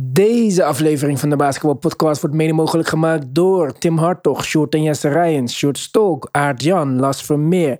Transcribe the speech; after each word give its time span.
Deze 0.00 0.64
aflevering 0.64 1.20
van 1.20 1.30
de 1.30 1.36
Basketball 1.36 1.74
Podcast 1.74 2.20
wordt 2.20 2.36
mede 2.36 2.52
mogelijk 2.52 2.88
gemaakt 2.88 3.34
door 3.34 3.72
Tim 3.72 3.98
Hartog, 3.98 4.44
Sjoerd 4.44 4.74
en 4.74 4.82
Jesse 4.82 5.08
Rijens, 5.08 5.56
Sjoerd 5.56 5.78
Stolk, 5.78 6.28
Aart 6.30 6.64
Las 6.64 7.22
Vermeer, 7.22 7.78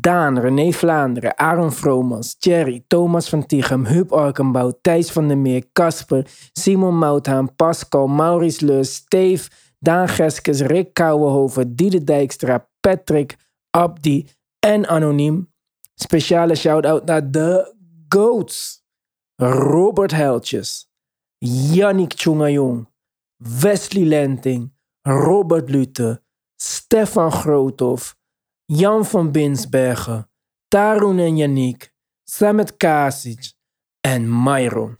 Daan, 0.00 0.38
René 0.38 0.72
Vlaanderen, 0.72 1.38
Aaron 1.38 1.72
Vromans, 1.72 2.38
Thierry, 2.38 2.84
Thomas 2.86 3.28
van 3.28 3.46
Tichem, 3.46 3.84
Huub 3.86 4.12
Arkenbouw, 4.12 4.72
Thijs 4.80 5.10
van 5.10 5.28
der 5.28 5.38
Meer, 5.38 5.64
Casper, 5.72 6.26
Simon 6.52 6.98
Mouthaan, 6.98 7.54
Pascal, 7.54 8.06
Maurice 8.06 8.64
Leus, 8.64 8.94
Steve, 8.94 9.48
Daan 9.78 10.08
Geskes, 10.08 10.60
Rick 10.60 10.94
Kouwenhoven, 10.94 11.74
Diede 11.74 12.04
Dijkstra, 12.04 12.68
Patrick, 12.80 13.36
Abdi 13.70 14.26
en 14.58 14.88
Anoniem. 14.88 15.52
Speciale 15.94 16.54
shout-out 16.54 17.04
naar 17.04 17.30
de 17.30 17.74
GOATs. 18.08 18.86
Robert 19.42 20.10
Heltjes, 20.10 20.87
Yannick 21.40 22.14
Tjongajong, 22.14 22.88
Wesley 23.36 24.04
Lenting, 24.04 24.72
Robert 25.02 25.70
Lute, 25.70 26.22
Stefan 26.56 27.32
Groothoff, 27.32 28.16
Jan 28.64 29.04
van 29.04 29.30
Binsbergen, 29.30 30.30
Tarun 30.68 31.18
en 31.18 31.36
Yannick, 31.36 31.92
Samet 32.24 32.76
Kasic 32.76 33.52
en 34.00 34.42
Myron. 34.42 34.96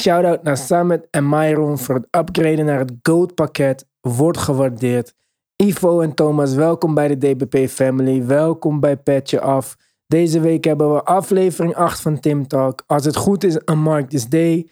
Shoutout 0.00 0.42
naar 0.42 0.56
Samet 0.56 1.06
en 1.10 1.28
Myron 1.28 1.78
voor 1.78 1.94
het 1.94 2.06
upgraden 2.10 2.64
naar 2.64 2.78
het 2.78 2.92
Gold 3.02 3.34
pakket. 3.34 3.88
Wordt 4.00 4.38
gewaardeerd. 4.38 5.14
Ivo 5.56 6.00
en 6.00 6.14
Thomas, 6.14 6.54
welkom 6.54 6.94
bij 6.94 7.08
de 7.08 7.18
DBP 7.18 7.68
Family. 7.68 8.26
Welkom 8.26 8.80
bij 8.80 8.96
Petje 8.96 9.40
Af. 9.40 9.76
Deze 10.06 10.40
week 10.40 10.64
hebben 10.64 10.94
we 10.94 11.02
aflevering 11.02 11.74
8 11.74 12.00
van 12.00 12.20
Tim 12.20 12.46
Talk. 12.46 12.82
Als 12.86 13.04
het 13.04 13.16
goed 13.16 13.44
is, 13.44 13.60
een 13.64 13.78
Mark 13.78 14.08
This 14.08 14.28
Day. 14.28 14.70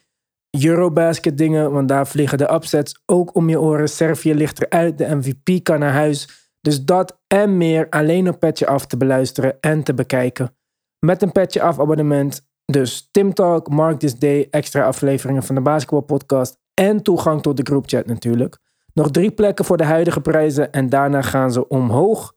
Eurobasket 0.50 1.38
dingen, 1.38 1.72
want 1.72 1.88
daar 1.88 2.06
vliegen 2.06 2.38
de 2.38 2.52
upsets 2.52 3.02
ook 3.06 3.34
om 3.34 3.48
je 3.48 3.60
oren. 3.60 3.88
Servië 3.88 4.34
ligt 4.34 4.62
eruit, 4.62 4.98
de 4.98 5.14
MVP 5.14 5.62
kan 5.62 5.78
naar 5.78 5.92
huis. 5.92 6.48
Dus 6.60 6.84
dat 6.84 7.20
en 7.26 7.56
meer 7.56 7.88
alleen 7.88 8.28
op 8.28 8.38
Petje 8.40 8.66
Af 8.66 8.86
te 8.86 8.96
beluisteren 8.96 9.56
en 9.60 9.82
te 9.82 9.94
bekijken. 9.94 10.56
Met 10.98 11.22
een 11.22 11.32
Petje 11.32 11.62
Af 11.62 11.80
abonnement. 11.80 12.46
Dus 12.64 13.08
Tim 13.10 13.34
Talk, 13.34 13.68
Mark 13.68 13.98
This 13.98 14.18
Day, 14.18 14.46
extra 14.50 14.84
afleveringen 14.84 15.42
van 15.42 15.54
de 15.54 15.60
Basketball 15.60 16.00
Podcast 16.00 16.58
en 16.74 17.02
toegang 17.02 17.42
tot 17.42 17.56
de 17.56 17.62
groupchat 17.62 18.06
natuurlijk. 18.06 18.58
Nog 18.94 19.10
drie 19.10 19.30
plekken 19.30 19.64
voor 19.64 19.76
de 19.76 19.84
huidige 19.84 20.20
prijzen 20.20 20.72
en 20.72 20.88
daarna 20.88 21.22
gaan 21.22 21.52
ze 21.52 21.68
omhoog. 21.68 22.34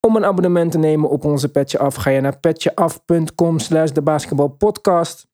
Om 0.00 0.16
een 0.16 0.24
abonnement 0.24 0.72
te 0.72 0.78
nemen 0.78 1.10
op 1.10 1.24
onze 1.24 1.48
Petje 1.50 1.78
Af 1.78 1.94
ga 1.94 2.10
je 2.10 2.20
naar 2.20 2.38
petjeaf.com 2.38 3.58
slash 3.58 3.90
de 3.90 4.02
basketbalpodcast. 4.02 5.26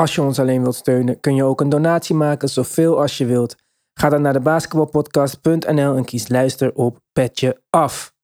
Als 0.00 0.14
je 0.14 0.22
ons 0.22 0.38
alleen 0.38 0.62
wilt 0.62 0.74
steunen 0.74 1.20
kun 1.20 1.34
je 1.34 1.44
ook 1.44 1.60
een 1.60 1.68
donatie 1.68 2.14
maken, 2.14 2.48
zoveel 2.48 3.00
als 3.00 3.18
je 3.18 3.26
wilt. 3.26 3.56
Ga 3.94 4.08
dan 4.08 4.22
naar 4.22 4.32
de 4.32 4.40
basketbalpodcast.nl 4.40 5.96
en 5.96 6.04
kies 6.04 6.28
luister 6.28 6.74
op 6.74 6.98
Petje 7.12 7.62
Af. 7.70 8.14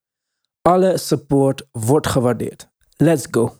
Alle 0.62 0.98
support 0.98 1.67
wordt 1.70 2.06
gewaardeerd. 2.06 2.69
Let's 2.97 3.27
go. 3.31 3.56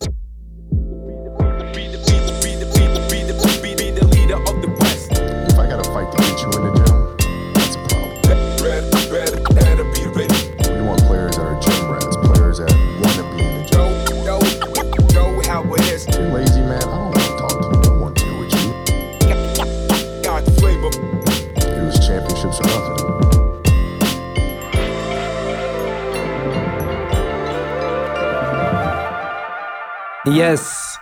Yes. 30.49 30.97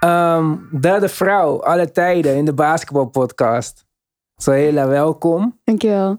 Ehm, 0.00 0.56
derde 0.80 1.08
vrouw, 1.08 1.62
alle 1.62 1.90
tijden 1.90 2.36
in 2.36 2.44
de 2.44 2.54
basketbalpodcast. 2.54 3.84
Zohela, 4.36 4.88
welkom. 4.88 5.60
Dankjewel. 5.64 6.16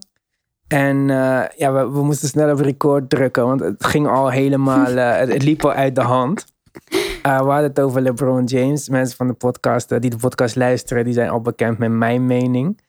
En 0.68 1.10
eh, 1.10 1.44
ja, 1.56 1.74
we, 1.74 1.92
we 1.92 2.04
moesten 2.04 2.28
snel 2.28 2.52
op 2.52 2.60
record 2.60 3.10
drukken, 3.10 3.46
want 3.46 3.60
het 3.60 3.86
ging 3.86 4.08
al 4.08 4.30
helemaal, 4.30 4.86
eh, 4.98 5.18
het, 5.18 5.34
het 5.34 5.44
liep 5.44 5.66
al 5.66 5.72
uit 5.72 5.96
de 5.96 6.02
hand. 6.02 6.46
Eh, 7.22 7.40
we 7.40 7.46
hadden 7.46 7.70
het 7.70 7.80
over 7.80 8.02
LeBron 8.02 8.44
James. 8.44 8.90
Mensen 8.90 9.18
van 9.18 9.28
de 9.28 9.34
podcast, 9.34 10.02
die 10.02 10.10
de 10.10 10.18
podcast 10.18 10.56
luisteren, 10.56 11.04
die 11.04 11.14
zijn 11.14 11.30
al 11.30 11.42
bekend 11.42 11.78
met 11.78 11.92
mijn 11.92 12.26
mening. 12.26 12.84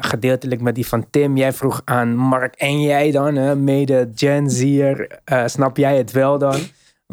Gedeeltelijk 0.00 0.60
met 0.60 0.74
die 0.74 0.86
van 0.86 1.10
Tim. 1.10 1.36
Jij 1.36 1.52
vroeg 1.52 1.82
aan 1.84 2.16
Mark 2.16 2.54
en 2.54 2.80
jij 2.80 3.10
dan, 3.10 3.34
hè, 3.34 3.56
mede 3.56 4.10
Gen 4.14 4.50
Zier. 4.50 5.20
snap 5.46 5.76
jij 5.76 5.96
het 5.96 6.12
wel 6.12 6.38
dan? 6.38 6.56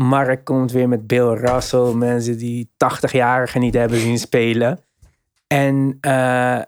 Mark 0.02 0.46
komt 0.46 0.72
weer 0.72 0.88
met 0.88 1.08
Bill 1.08 1.34
Russell. 1.34 1.94
Mensen 1.94 2.38
die 2.38 2.70
80-jarigen 2.70 3.60
niet 3.60 3.74
hebben 3.74 4.00
zien 4.00 4.20
spelen. 4.20 4.80
En 5.48 5.98
eh, 6.02 6.62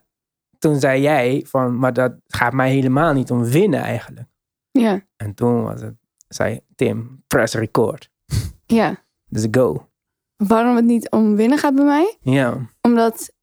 toen 0.60 0.80
zei 0.80 1.02
jij 1.02 1.44
van, 1.48 1.80
maar 1.80 1.94
dat 1.94 2.14
gaat 2.28 2.54
mij 2.54 2.72
helemaal 2.72 3.14
niet 3.14 3.32
om 3.32 3.44
winnen 3.44 3.82
eigenlijk. 3.82 4.28
Ja, 4.72 5.02
En 5.16 5.34
toen 5.34 5.64
was 5.64 5.82
het, 5.82 5.96
zei 6.28 6.60
Tim, 6.76 7.24
press 7.28 7.54
record. 7.54 8.10
ja. 8.66 9.04
Dus 9.30 9.48
go. 9.52 9.88
Waarom 10.36 10.76
het 10.76 10.86
niet 10.86 11.10
om 11.10 11.36
winnen 11.36 11.58
gaat 11.58 11.76
bij 11.76 11.86
mij? 11.86 12.18
Ja. 12.22 12.58
Omdat 12.82 13.34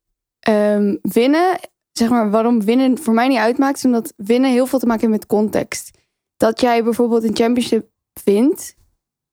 ehm, 0.41 0.97
winnen, 1.03 1.59
zeg 1.93 2.09
maar, 2.09 2.31
waarom 2.31 2.65
winnen 2.65 2.99
voor 2.99 3.15
mij 3.15 3.29
niet 3.29 3.39
uitmaakt, 3.39 3.77
is 3.77 3.85
omdat 3.85 4.13
winnen 4.17 4.51
heel 4.51 4.67
veel 4.67 4.79
te 4.79 4.87
maken 4.87 5.01
heeft 5.01 5.21
met 5.21 5.27
context. 5.27 5.99
Dat 6.37 6.61
jij 6.61 6.85
bijvoorbeeld 6.85 7.25
een 7.25 7.37
championship 7.37 7.91
wint, 8.25 8.77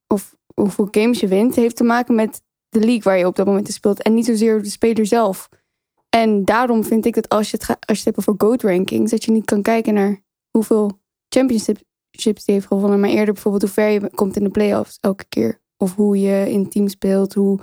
of 0.07 0.36
hoeveel 0.61 0.87
games 0.91 1.19
je 1.19 1.27
wint, 1.27 1.55
heeft 1.55 1.75
te 1.75 1.83
maken 1.83 2.15
met 2.15 2.41
de 2.69 2.79
league 2.79 3.01
waar 3.03 3.17
je 3.17 3.25
op 3.27 3.35
dat 3.35 3.45
moment 3.45 3.67
in 3.67 3.73
speelt. 3.73 4.01
En 4.01 4.13
niet 4.13 4.25
zozeer 4.25 4.61
de 4.63 4.69
speler 4.69 5.05
zelf. 5.05 5.49
En 6.09 6.45
daarom 6.45 6.83
vind 6.83 7.05
ik 7.05 7.15
dat 7.15 7.29
als 7.29 7.51
je 7.51 7.57
het, 7.57 7.65
ga- 7.65 7.77
als 7.79 8.01
je 8.01 8.03
het 8.09 8.15
hebt 8.15 8.29
over 8.29 8.47
GOAT 8.47 8.61
rankings, 8.63 9.11
dat 9.11 9.23
je 9.23 9.31
niet 9.31 9.45
kan 9.45 9.61
kijken 9.61 9.93
naar 9.93 10.21
hoeveel 10.51 10.99
championships 11.29 11.83
die 12.45 12.53
heeft 12.55 12.67
gewonnen, 12.67 12.99
maar 12.99 13.09
eerder 13.09 13.33
bijvoorbeeld 13.33 13.63
hoe 13.63 13.71
ver 13.71 13.89
je 13.89 14.09
komt 14.15 14.35
in 14.35 14.43
de 14.43 14.49
playoffs 14.49 14.97
elke 15.01 15.25
keer. 15.29 15.61
Of 15.77 15.95
hoe 15.95 16.19
je 16.21 16.51
in 16.51 16.69
team 16.69 16.87
speelt, 16.87 17.33
hoe... 17.33 17.59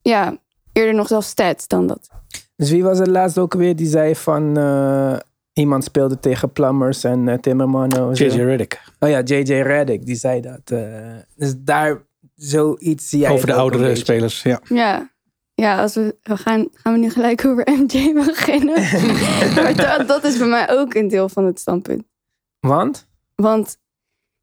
Ja, 0.00 0.36
eerder 0.72 0.94
nog 0.94 1.06
zelfs 1.06 1.28
stats 1.28 1.66
dan 1.66 1.86
dat. 1.86 2.08
Dus 2.56 2.70
wie 2.70 2.82
was 2.82 2.98
het 2.98 3.06
laatst 3.08 3.38
ook 3.38 3.54
weer 3.54 3.76
die 3.76 3.86
zei 3.86 4.16
van 4.16 4.56
eh, 4.56 5.16
iemand 5.52 5.84
speelde 5.84 6.20
tegen 6.20 6.52
Plumbers 6.52 7.04
en 7.04 7.28
eh, 7.28 7.38
Timmerman? 7.38 7.98
of 8.00 8.16
zo? 8.16 8.24
JJ 8.24 8.40
Reddick. 8.42 8.82
Oh 8.98 9.08
ja, 9.08 9.20
JJ 9.22 9.52
Reddick, 9.60 10.06
die 10.06 10.14
zei 10.14 10.40
dat. 10.40 10.60
eh. 10.70 11.16
dus 11.36 11.54
daar 11.58 12.06
zoiets 12.38 13.08
zie 13.08 13.18
jij. 13.18 13.30
Over 13.30 13.46
de 13.46 13.54
oudere 13.54 13.94
spelers, 13.96 14.42
ja. 14.42 14.60
Ja, 14.68 15.10
ja 15.54 15.80
als 15.80 15.94
we, 15.94 16.16
we 16.22 16.36
gaan, 16.36 16.68
gaan 16.72 16.92
we 16.92 16.98
nu 16.98 17.10
gelijk 17.10 17.44
over 17.44 17.68
MJ 17.80 18.12
beginnen. 18.12 18.74
maar 19.54 19.76
dat, 19.76 20.08
dat 20.08 20.24
is 20.24 20.38
bij 20.38 20.46
mij 20.48 20.70
ook 20.70 20.94
een 20.94 21.08
deel 21.08 21.28
van 21.28 21.44
het 21.44 21.60
standpunt. 21.60 22.04
Want? 22.60 23.06
Want 23.34 23.78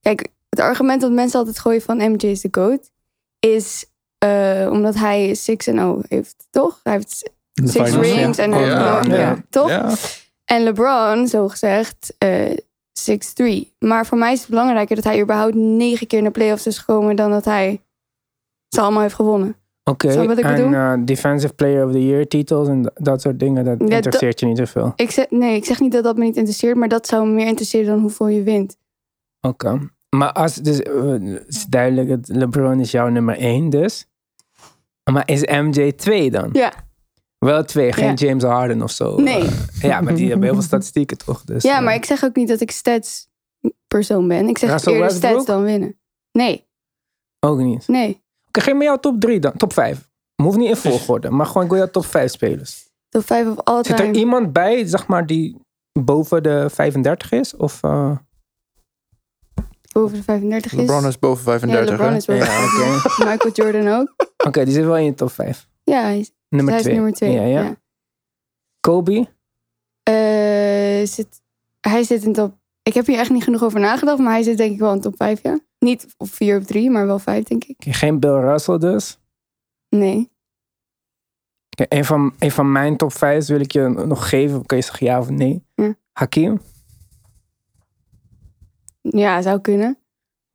kijk, 0.02 0.28
het 0.50 0.60
argument 0.60 1.02
dat 1.02 1.12
mensen 1.12 1.40
altijd 1.40 1.60
gooien 1.60 1.82
van 1.82 1.98
MJ 1.98 2.26
is 2.26 2.42
de 2.42 2.48
GOAT... 2.52 2.92
is 3.40 3.86
eh, 4.18 4.68
omdat 4.72 4.96
hij 4.96 5.36
6 5.36 5.68
en 5.68 5.76
0 5.76 6.04
heeft, 6.08 6.48
toch? 6.50 6.80
Hij 6.84 6.94
heeft 6.94 7.32
six 7.54 7.90
finals, 7.90 8.08
rings 8.08 8.38
ja. 8.38 8.44
en 8.44 8.52
hij 8.52 8.66
Ja, 8.66 8.96
heeft 8.96 9.08
no- 9.08 9.16
ja. 9.16 9.22
ja, 9.22 9.44
toch? 9.50 9.70
Ja. 9.70 9.94
En 10.46 10.64
LeBron, 10.64 11.28
zo 11.28 11.48
gezegd, 11.48 12.16
eh 12.18 12.58
6-3. 12.96 13.76
Maar 13.80 14.06
voor 14.06 14.18
mij 14.18 14.34
is 14.34 14.40
het 14.40 14.50
belangrijker 14.50 14.96
dat 14.96 15.06
hij 15.06 15.22
überhaupt 15.22 15.56
negen 15.56 16.08
keer 16.08 16.24
de 16.24 16.32
playoffs 16.32 16.68
is 16.68 16.78
gekomen... 16.78 17.16
dan 17.16 17.32
dat 17.32 17.46
hij 17.46 17.82
ze 18.68 18.82
allemaal 18.82 19.02
heeft 19.02 19.16
gewonnen. 19.16 19.56
Oké, 19.84 20.08
ik 20.08 20.40
en 20.40 20.74
eh, 20.74 20.94
Defensive 21.00 21.54
Player 21.54 21.86
of 21.86 21.92
the 21.92 22.06
Year 22.06 22.28
titels 22.28 22.68
en 22.68 22.92
dat 22.94 23.22
soort 23.22 23.40
dingen, 23.40 23.66
dat 23.66 23.80
interesseert 23.80 24.40
je 24.40 24.46
niet 24.46 24.58
zoveel. 24.58 24.94
Ik 24.96 25.12
zeg, 25.12 25.30
nee, 25.30 25.56
ik 25.56 25.66
zeg 25.66 25.80
niet 25.80 25.92
dat 25.92 26.03
dat 26.03 26.18
me 26.18 26.24
niet 26.24 26.36
interesseert... 26.36 26.76
maar 26.76 26.88
dat 26.88 27.08
zou 27.08 27.28
me 27.28 27.34
meer 27.34 27.47
interesseren 27.47 27.88
dan 27.88 28.00
hoeveel 28.00 28.28
je 28.28 28.44
wint. 28.44 28.78
Oké. 29.41 29.90
Maar 30.09 30.32
als, 30.32 30.56
dus, 30.56 30.82
eh, 30.82 31.08
het 31.08 31.44
is 31.48 31.66
duidelijk, 31.66 32.09
dat 32.09 32.38
LeBron 32.38 32.80
is 32.80 32.91
jouw 32.91 33.08
nummer 33.08 33.38
1 33.38 33.70
dus. 33.70 34.08
Maar 35.12 35.30
is 35.30 35.46
MJ 35.46 35.91
2 35.91 36.32
dan? 36.32 36.50
Ja. 36.52 36.74
Wel 37.37 37.64
2, 37.64 37.91
geen 37.93 38.08
Ja. 38.08 38.14
James 38.14 38.43
Harden 38.43 38.82
of 38.82 38.91
zo. 38.91 39.16
Nee. 39.22 39.41
Eh, 39.41 39.49
ja, 39.82 40.02
maar 40.02 40.16
die 40.16 40.28
hebben 40.28 40.43
heel 40.46 40.53
veel 40.53 40.64
statistieken 40.64 41.17
toch? 41.17 41.43
Dus, 41.43 41.64
Ja, 41.64 41.78
eh, 41.78 41.84
maar 41.84 41.93
ik 41.93 42.05
zeg 42.05 42.23
ook 42.23 42.35
niet 42.35 42.47
dat 42.47 42.61
ik 42.61 42.72
stats 42.72 43.28
persoon 43.87 44.28
ben. 44.28 44.47
Ik 44.47 44.58
zeg 44.58 44.70
Russell 44.70 44.93
eerder 44.93 45.08
Westbrook? 45.08 45.32
stats 45.34 45.46
dan 45.47 45.64
winnen. 45.64 45.99
Nee, 46.32 46.67
Ook 47.40 47.59
niet. 47.59 47.87
nee. 47.87 48.23
Oké, 48.47 48.61
geef 48.61 48.73
me 48.73 48.84
jouw 48.84 48.97
top 48.99 49.20
3 49.22 49.40
dan. 49.40 49.53
Top 49.58 49.73
5. 49.73 50.09
Hoeft 50.43 50.58
niet 50.58 50.70
in 50.70 50.76
volgorde, 50.76 51.29
maar 51.29 51.46
gewoon 51.46 51.64
ik 51.64 51.70
wil 51.70 51.78
jouw 51.79 51.90
top 51.90 52.05
5 52.05 52.32
spelers. 52.32 52.90
Top 53.09 53.26
5 53.26 53.47
of 53.47 53.59
all 53.64 53.84
Zit 53.84 53.99
er 53.99 54.05
time. 54.05 54.17
iemand 54.17 54.53
bij, 54.53 54.85
zeg 54.88 55.08
maar, 55.08 55.26
die 55.26 55.58
boven 55.99 56.43
de 56.43 56.70
35 56.70 57.31
is? 57.31 57.55
Of, 57.55 57.84
eh, 57.84 58.17
boven 59.93 60.17
de 60.17 60.23
35 60.23 60.72
is. 60.73 60.78
LeBron 60.78 61.05
is 61.05 61.20
boven 61.20 61.43
ja, 61.52 61.59
35. 61.59 61.90
LeBron 61.90 62.09
hè? 62.11 62.16
is 62.17 62.26
boven 62.26 62.46
Ja, 62.46 62.64
oké. 62.64 62.70
35. 62.70 63.17
Michael 63.31 63.53
Jordan 63.53 63.99
ook. 63.99 64.14
Oké, 64.46 64.66
die 64.66 64.73
zit 64.73 64.84
wel 64.85 64.97
in 64.97 65.03
je 65.05 65.14
top 65.14 65.31
5. 65.31 65.67
Ja, 65.84 66.02
hij 66.02 66.20
is, 66.20 66.31
Nummer 66.50 66.74
hij 66.74 66.80
is 66.80 66.86
2. 66.86 66.96
nummer 66.96 67.14
2. 67.14 67.32
Ja, 67.32 67.44
ja. 67.44 67.76
Kobe? 68.80 69.28
Eh, 70.03 71.08
zit, 71.08 71.42
hij 71.82 72.03
zit 72.03 72.24
in 72.24 72.34
top... 72.34 72.58
Ik 72.84 72.94
heb 72.94 73.06
hier 73.06 73.18
echt 73.18 73.30
niet 73.30 73.44
genoeg 73.44 73.64
over 73.64 73.80
nagedacht, 73.80 74.20
maar 74.20 74.32
hij 74.32 74.44
zit 74.44 74.58
denk 74.58 74.74
ik 74.74 74.80
wel 74.80 74.94
in 74.94 75.02
top 75.02 75.16
5, 75.16 75.44
ja. 75.44 75.59
Niet 75.80 76.14
op 76.18 76.30
4 76.30 76.58
of 76.58 76.66
3, 76.66 76.90
maar 76.90 77.06
wel 77.06 77.20
5, 77.20 77.44
denk 77.44 77.64
ik. 77.64 77.76
Geen 77.80 78.20
Bill 78.20 78.40
Russell 78.40 78.78
dus. 78.78 79.20
Nee. 79.90 80.32
Oké, 81.70 81.96
een, 81.96 82.06
van, 82.06 82.34
een 82.40 82.52
van 82.52 82.72
mijn 82.72 82.98
top 82.98 83.14
5 83.14 83.48
wil 83.48 83.59
ik 83.59 83.72
je 83.72 83.88
nog 83.88 84.30
geven. 84.30 84.66
Kun 84.66 84.78
je 84.78 84.84
zeggen 84.84 85.06
ja 85.06 85.20
of 85.20 85.30
nee? 85.30 85.64
Ja. 85.76 85.96
Hakim? 86.12 86.62
Ja, 89.02 89.41
zou 89.41 89.62
kunnen. 89.62 89.98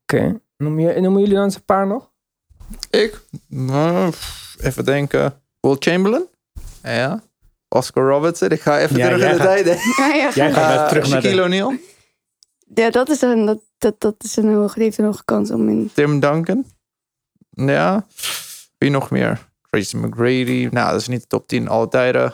Oké. 0.03 0.41
Noem 0.57 0.79
je, 0.79 1.01
noemen 1.01 1.21
jullie 1.21 1.35
dan 1.35 1.45
eens 1.45 1.55
een 1.55 1.65
paar 1.65 1.87
nog? 1.87 2.13
Ik? 2.91 3.21
Nou, 3.47 4.13
even 4.61 4.85
denken. 4.85 5.40
Will 5.61 5.77
Chamberlain? 5.79 6.27
Ja. 6.83 7.23
Oscar 7.69 8.09
Robertson. 8.09 8.49
Ik 8.51 8.61
ga 8.61 8.79
even 8.79 8.97
Ja, 8.97 9.07
terug 9.09 9.23
in 9.23 9.29
de 9.29 9.37
gaat- 9.37 9.47
tijd. 9.65 9.67
Ja, 9.97 10.07
ja. 10.15 10.31
Jij 10.35 10.53
gaat 10.53 10.73
Eh, 10.73 10.79
weer 10.79 10.89
terug 10.89 11.09
naar 11.09 11.23
Shaquille. 11.23 11.43
O'Neal. 11.43 11.75
Ja, 12.75 12.91
dat 12.91 13.09
is 13.09 13.21
een, 13.23 13.45
dat, 13.47 13.61
dat, 13.79 14.01
dat 14.01 14.15
is 14.19 14.37
een 14.37 14.55
hoge, 14.55 14.83
heeft 14.83 14.99
een 14.99 15.05
hoge 15.05 15.25
kans 15.25 15.51
om 15.51 15.69
in... 15.69 15.91
Tim 15.95 16.21
Duncan. 16.21 16.65
Ja. 17.51 18.07
Wie 18.79 18.91
nog 18.91 19.11
meer? 19.11 19.49
Tracy 19.71 19.97
McGrady. 19.97 20.69
Nou, 20.71 20.91
dat 20.93 21.01
is 21.01 21.09
niet 21.09 21.21
de 21.21 21.27
top 21.27 21.47
10 21.49 21.69
alle 21.69 21.89
tijden. 21.89 22.33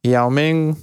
Yao 0.00 0.30
Ming. 0.30 0.76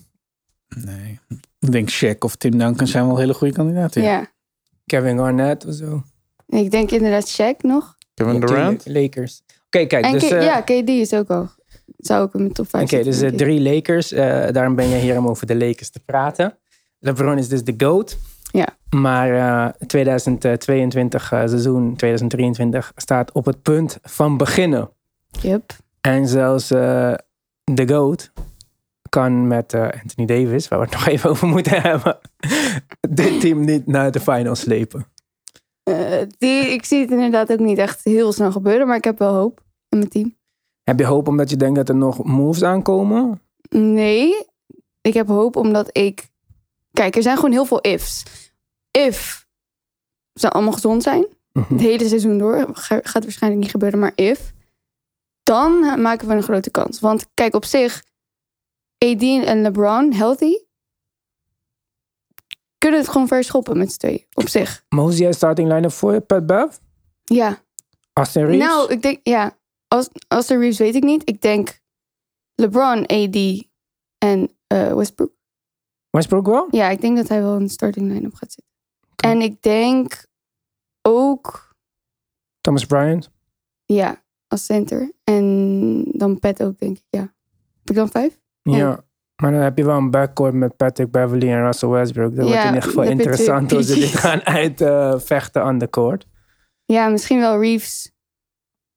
Nee. 0.67 1.19
Ik 1.59 1.71
denk 1.71 1.91
Shaq 1.91 2.17
of 2.19 2.35
Tim 2.35 2.57
Duncan 2.57 2.87
zijn 2.87 3.05
wel 3.07 3.17
hele 3.17 3.33
goede 3.33 3.53
kandidaten. 3.53 4.01
Ja. 4.01 4.31
Kevin 4.85 5.17
Garnett 5.17 5.65
of 5.65 5.73
zo? 5.73 6.03
Ik 6.47 6.71
denk 6.71 6.91
inderdaad 6.91 7.41
Shaq 7.41 7.57
nog. 7.61 7.97
Kevin 8.13 8.39
Durant. 8.39 8.85
Lakers. 8.85 9.41
Oké, 9.75 9.85
kijk. 9.85 10.05
En 10.05 10.11
dus, 10.11 10.27
K- 10.27 10.31
eh, 10.31 10.43
ja, 10.43 10.61
KD 10.61 10.89
is 10.89 11.13
ook 11.13 11.29
al... 11.29 11.47
Zou 11.97 12.21
ook 12.21 12.33
in 12.33 12.39
mijn 12.41 12.53
top 12.53 12.69
5 12.69 12.83
Oké, 12.83 13.03
dus 13.03 13.21
eh, 13.21 13.29
drie 13.31 13.61
Lakers. 13.61 14.11
Eh, 14.11 14.47
daarom 14.51 14.75
ben 14.75 14.89
jij 14.89 14.99
hier 14.99 15.17
om 15.17 15.27
over 15.27 15.47
de 15.47 15.55
Lakers 15.55 15.89
te 15.89 15.99
praten. 16.05 16.57
LeBron 16.99 17.37
is 17.37 17.47
dus 17.47 17.63
de 17.63 17.73
GOAT. 17.77 18.17
Ja. 18.51 18.67
Maar 18.89 19.33
eh 19.67 19.73
2022 19.87 21.31
eh, 21.31 21.39
seizoen, 21.47 21.95
2023, 21.95 22.91
staat 22.95 23.31
op 23.31 23.45
het 23.45 23.61
punt 23.61 23.97
van 24.01 24.37
beginnen. 24.37 24.89
Yup. 25.41 25.71
En 26.01 26.27
zelfs 26.27 26.67
de 26.67 27.83
GOAT 27.85 28.31
kan 29.09 29.47
met 29.47 29.73
Anthony 29.73 30.25
Davis, 30.25 30.67
waar 30.67 30.79
we 30.79 30.85
het 30.85 30.93
nog 30.93 31.07
even 31.07 31.29
over 31.29 31.47
moeten 31.47 31.81
hebben, 31.89 32.17
dit 33.09 33.41
team 33.41 33.65
niet 33.65 33.87
naar 33.87 34.11
de 34.11 34.19
finals 34.19 34.59
slepen. 34.59 35.05
Eh, 35.89 36.27
die, 36.37 36.61
ik 36.61 36.85
zie 36.85 36.99
het 37.01 37.11
inderdaad 37.11 37.51
ook 37.51 37.59
niet 37.59 37.77
echt 37.77 38.03
heel 38.03 38.31
snel 38.33 38.51
gebeuren, 38.51 38.87
maar 38.87 38.97
ik 38.97 39.03
heb 39.03 39.19
wel 39.19 39.33
hoop 39.33 39.63
in 39.89 39.97
mijn 39.97 40.09
team. 40.09 40.37
Heb 40.83 40.99
je 40.99 41.05
hoop 41.05 41.27
omdat 41.27 41.49
je 41.49 41.55
denkt 41.57 41.75
dat 41.75 41.89
er 41.89 41.95
nog 41.95 42.23
moves 42.23 42.63
aankomen? 42.63 43.41
Nee, 43.69 44.45
ik 45.01 45.13
heb 45.13 45.27
hoop 45.27 45.55
omdat 45.55 45.97
ik... 45.97 46.27
Kijk, 46.93 47.15
er 47.15 47.21
zijn 47.21 47.35
gewoon 47.35 47.51
heel 47.51 47.65
veel 47.65 47.79
ifs. 47.81 48.23
If 48.91 49.47
ze 50.33 50.49
allemaal 50.49 50.73
gezond 50.73 51.03
zijn, 51.03 51.25
Mhm. 51.53 51.73
het 51.73 51.81
hele 51.81 52.07
seizoen 52.07 52.37
door, 52.37 52.67
ga- 52.71 52.99
gaat 53.03 53.23
waarschijnlijk 53.23 53.61
niet 53.61 53.71
gebeuren, 53.71 53.99
maar 53.99 54.11
if, 54.15 54.53
dan 55.43 56.01
maken 56.01 56.27
we 56.27 56.33
een 56.33 56.43
grote 56.43 56.71
kans. 56.71 56.99
Want 56.99 57.25
kijk, 57.33 57.55
op 57.55 57.65
zich, 57.65 58.03
AD 58.97 59.21
en 59.21 59.61
LeBron, 59.61 60.13
healthy, 60.13 60.53
kunnen 62.79 62.99
het 62.99 63.09
gewoon 63.09 63.27
verschoppen 63.27 63.77
met 63.77 63.91
z'n 63.91 63.97
tweeën. 63.97 64.25
Op 64.33 64.47
zich. 64.47 64.85
Moes 64.89 65.17
jij 65.17 65.33
starting 65.33 65.71
line-up 65.71 65.91
voor 65.91 66.13
je, 66.13 66.19
Pat 66.19 66.45
Bev? 66.45 66.77
Ja. 67.23 67.63
Austin 68.13 68.45
Reeves? 68.45 68.67
Nou, 68.67 68.91
ik 68.91 69.01
denk, 69.01 69.19
ja, 69.23 69.57
de 69.87 70.43
Reeves 70.47 70.77
weet 70.77 70.95
ik 70.95 71.03
niet. 71.03 71.29
Ik 71.29 71.41
denk 71.41 71.79
LeBron, 72.55 73.05
AD 73.05 73.65
en 74.17 74.57
eh, 74.67 74.93
Westbrook. 74.93 75.31
Westbrook 76.09 76.45
wel? 76.45 76.67
Ja, 76.71 76.89
ik 76.89 77.01
denk 77.01 77.17
dat 77.17 77.27
hij 77.27 77.41
wel 77.41 77.59
de 77.59 77.67
starting 77.67 78.11
line-up 78.11 78.33
gaat 78.33 78.51
zitten. 78.51 78.73
En 79.15 79.41
ik 79.41 79.61
denk 79.61 80.25
ook, 81.01 81.75
Thomas 82.61 82.85
Bryant? 82.85 83.31
ja, 83.85 84.23
als 84.47 84.65
center. 84.65 85.11
En 85.23 86.03
dan 86.11 86.39
Pat 86.39 86.63
ook, 86.63 86.79
denk 86.79 86.97
ik, 86.97 87.05
ja. 87.09 87.33
Heb 87.79 87.89
ik 87.89 87.95
dan 87.95 88.09
vijf? 88.09 88.39
Ja. 88.61 88.77
Ja. 88.77 89.03
Maar 89.41 89.51
dan 89.51 89.61
heb 89.61 89.77
je 89.77 89.85
wel 89.85 89.97
een 89.97 90.11
backcourt 90.11 90.53
met 90.53 90.75
Patrick 90.77 91.11
Beverly 91.11 91.49
en 91.51 91.61
Russell 91.65 91.89
Westbrook. 91.89 92.35
Dat 92.35 92.47
Ja, 92.47 92.51
wordt 92.51 92.67
in 92.67 92.73
ieder 92.73 92.89
geval 92.89 93.03
interessant 93.03 93.71
hoe 93.71 93.83
ze 93.83 93.93
dit 93.95 94.15
gaan 94.25 94.41
uitvechten 94.45 95.63
aan 95.63 95.77
de 95.77 95.89
court. 95.89 96.27
Ja, 96.85 97.07
misschien 97.09 97.39
wel 97.39 97.59
Reeves. 97.61 98.11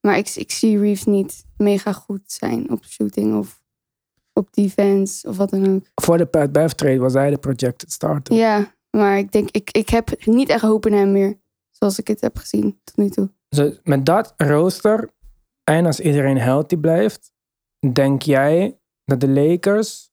Maar 0.01 0.17
ik, 0.17 0.29
ik 0.35 0.51
zie 0.51 0.79
Reeves 0.79 1.05
niet 1.05 1.45
mega 1.57 1.93
goed 1.93 2.21
zijn 2.27 2.71
op 2.71 2.85
shooting 2.85 3.39
of 3.39 3.63
op 4.33 4.49
defense 4.53 5.29
of 5.29 5.37
wat 5.37 5.51
dan 5.51 5.75
ook. 5.75 5.85
Voor 6.03 6.19
de 6.19 6.27
Pat 6.27 6.53
Bev 6.53 6.71
trade 6.71 6.99
was 6.99 7.13
hij 7.13 7.31
de 7.31 7.39
projected 7.39 7.93
starter. 7.93 8.37
Ja, 8.37 8.75
maar 8.91 9.19
ik 9.19 9.33
denk, 9.33 9.51
ik, 9.51 9.71
ik 9.71 9.89
heb 9.89 10.27
niet 10.27 10.49
echt 10.49 10.63
hoop 10.63 10.87
in 10.87 10.93
hem 10.93 11.13
meer. 11.13 11.41
Zoals 11.71 11.99
ik 11.99 12.09
het 12.09 12.21
heb 12.21 12.37
gezien 12.37 12.81
tot 12.85 12.97
nu 12.97 13.09
toe. 13.09 13.31
Dus 13.49 13.81
met 13.83 14.07
dat 14.07 14.35
rooster 14.37 15.11
en 15.65 15.87
als 15.87 16.01
iedereen 16.01 16.39
healthy 16.39 16.77
blijft, 16.77 17.33
denk 17.93 18.23
jij 18.23 18.79
dat 19.05 19.21
de 19.21 19.29
Lakers, 19.29 20.12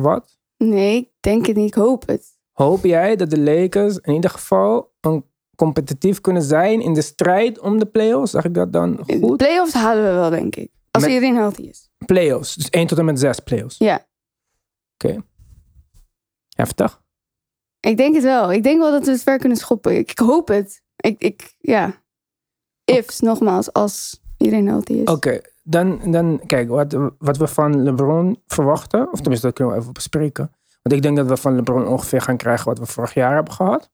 wat? 0.00 0.38
Nee, 0.56 0.96
ik 0.96 1.08
denk 1.20 1.46
het 1.46 1.56
niet. 1.56 1.66
Ik 1.66 1.74
hoop 1.74 2.06
het. 2.06 2.38
Hoop 2.52 2.84
jij 2.84 3.16
dat 3.16 3.30
de 3.30 3.40
Lakers 3.40 3.98
in 3.98 4.12
ieder 4.14 4.30
geval 4.30 4.92
een 5.00 5.24
competitief 5.56 6.20
kunnen 6.20 6.42
zijn 6.42 6.80
in 6.80 6.94
de 6.94 7.02
strijd 7.02 7.58
om 7.60 7.78
de 7.78 7.86
playoffs? 7.86 8.30
Zeg 8.30 8.44
ik 8.44 8.54
dat 8.54 8.72
dan 8.72 8.96
De 9.06 9.18
goed? 9.20 9.36
playoffs 9.36 9.72
halen 9.72 10.04
we 10.04 10.10
wel, 10.12 10.30
denk 10.30 10.56
ik. 10.56 10.70
Als 10.90 11.02
Met- 11.02 11.12
iedereen 11.12 11.36
healthy 11.36 11.62
is. 11.62 11.90
Playoffs, 12.06 12.54
dus 12.54 12.70
1 12.70 12.86
tot 12.86 12.98
en 12.98 13.04
met 13.04 13.18
6 13.18 13.38
playoffs. 13.38 13.78
Ja, 13.78 14.06
Heftig. 16.56 17.02
ik 17.80 17.96
denk 17.96 18.14
het 18.14 18.24
wel. 18.24 18.52
Ik 18.52 18.62
denk 18.62 18.78
wel 18.80 18.90
dat 18.90 19.04
we 19.04 19.10
het 19.10 19.22
ver 19.22 19.38
kunnen 19.38 19.58
schoppen. 19.58 19.96
Ik, 19.96 20.10
ik 20.10 20.18
hoop 20.18 20.48
het. 20.48 20.82
Ik, 20.96 21.22
ik, 21.22 21.54
ja. 21.58 22.02
Ifs, 22.84 23.20
nogmaals, 23.20 23.72
als 23.72 24.20
iedereen 24.38 24.66
healthy 24.66 24.92
is. 24.92 25.04
Oké, 25.04 25.40
dan, 25.62 26.10
dan 26.10 26.40
kijk, 26.46 26.68
wat, 26.68 26.96
wat 27.18 27.36
we 27.36 27.46
van 27.46 27.82
LeBron 27.82 28.42
verwachten, 28.46 29.12
of 29.12 29.20
tenminste 29.20 29.46
dat 29.46 29.56
kunnen 29.56 29.74
we 29.74 29.80
even 29.80 29.92
bespreken. 29.92 30.50
Want 30.82 30.94
ik 30.94 31.02
denk 31.02 31.16
dat 31.16 31.26
we 31.26 31.36
van 31.36 31.54
LeBron 31.54 31.86
ongeveer 31.86 32.20
gaan 32.20 32.36
krijgen 32.36 32.66
wat 32.66 32.78
we 32.78 32.86
vorig 32.86 33.14
jaar 33.14 33.34
hebben 33.34 33.52
gehad. 33.52 33.90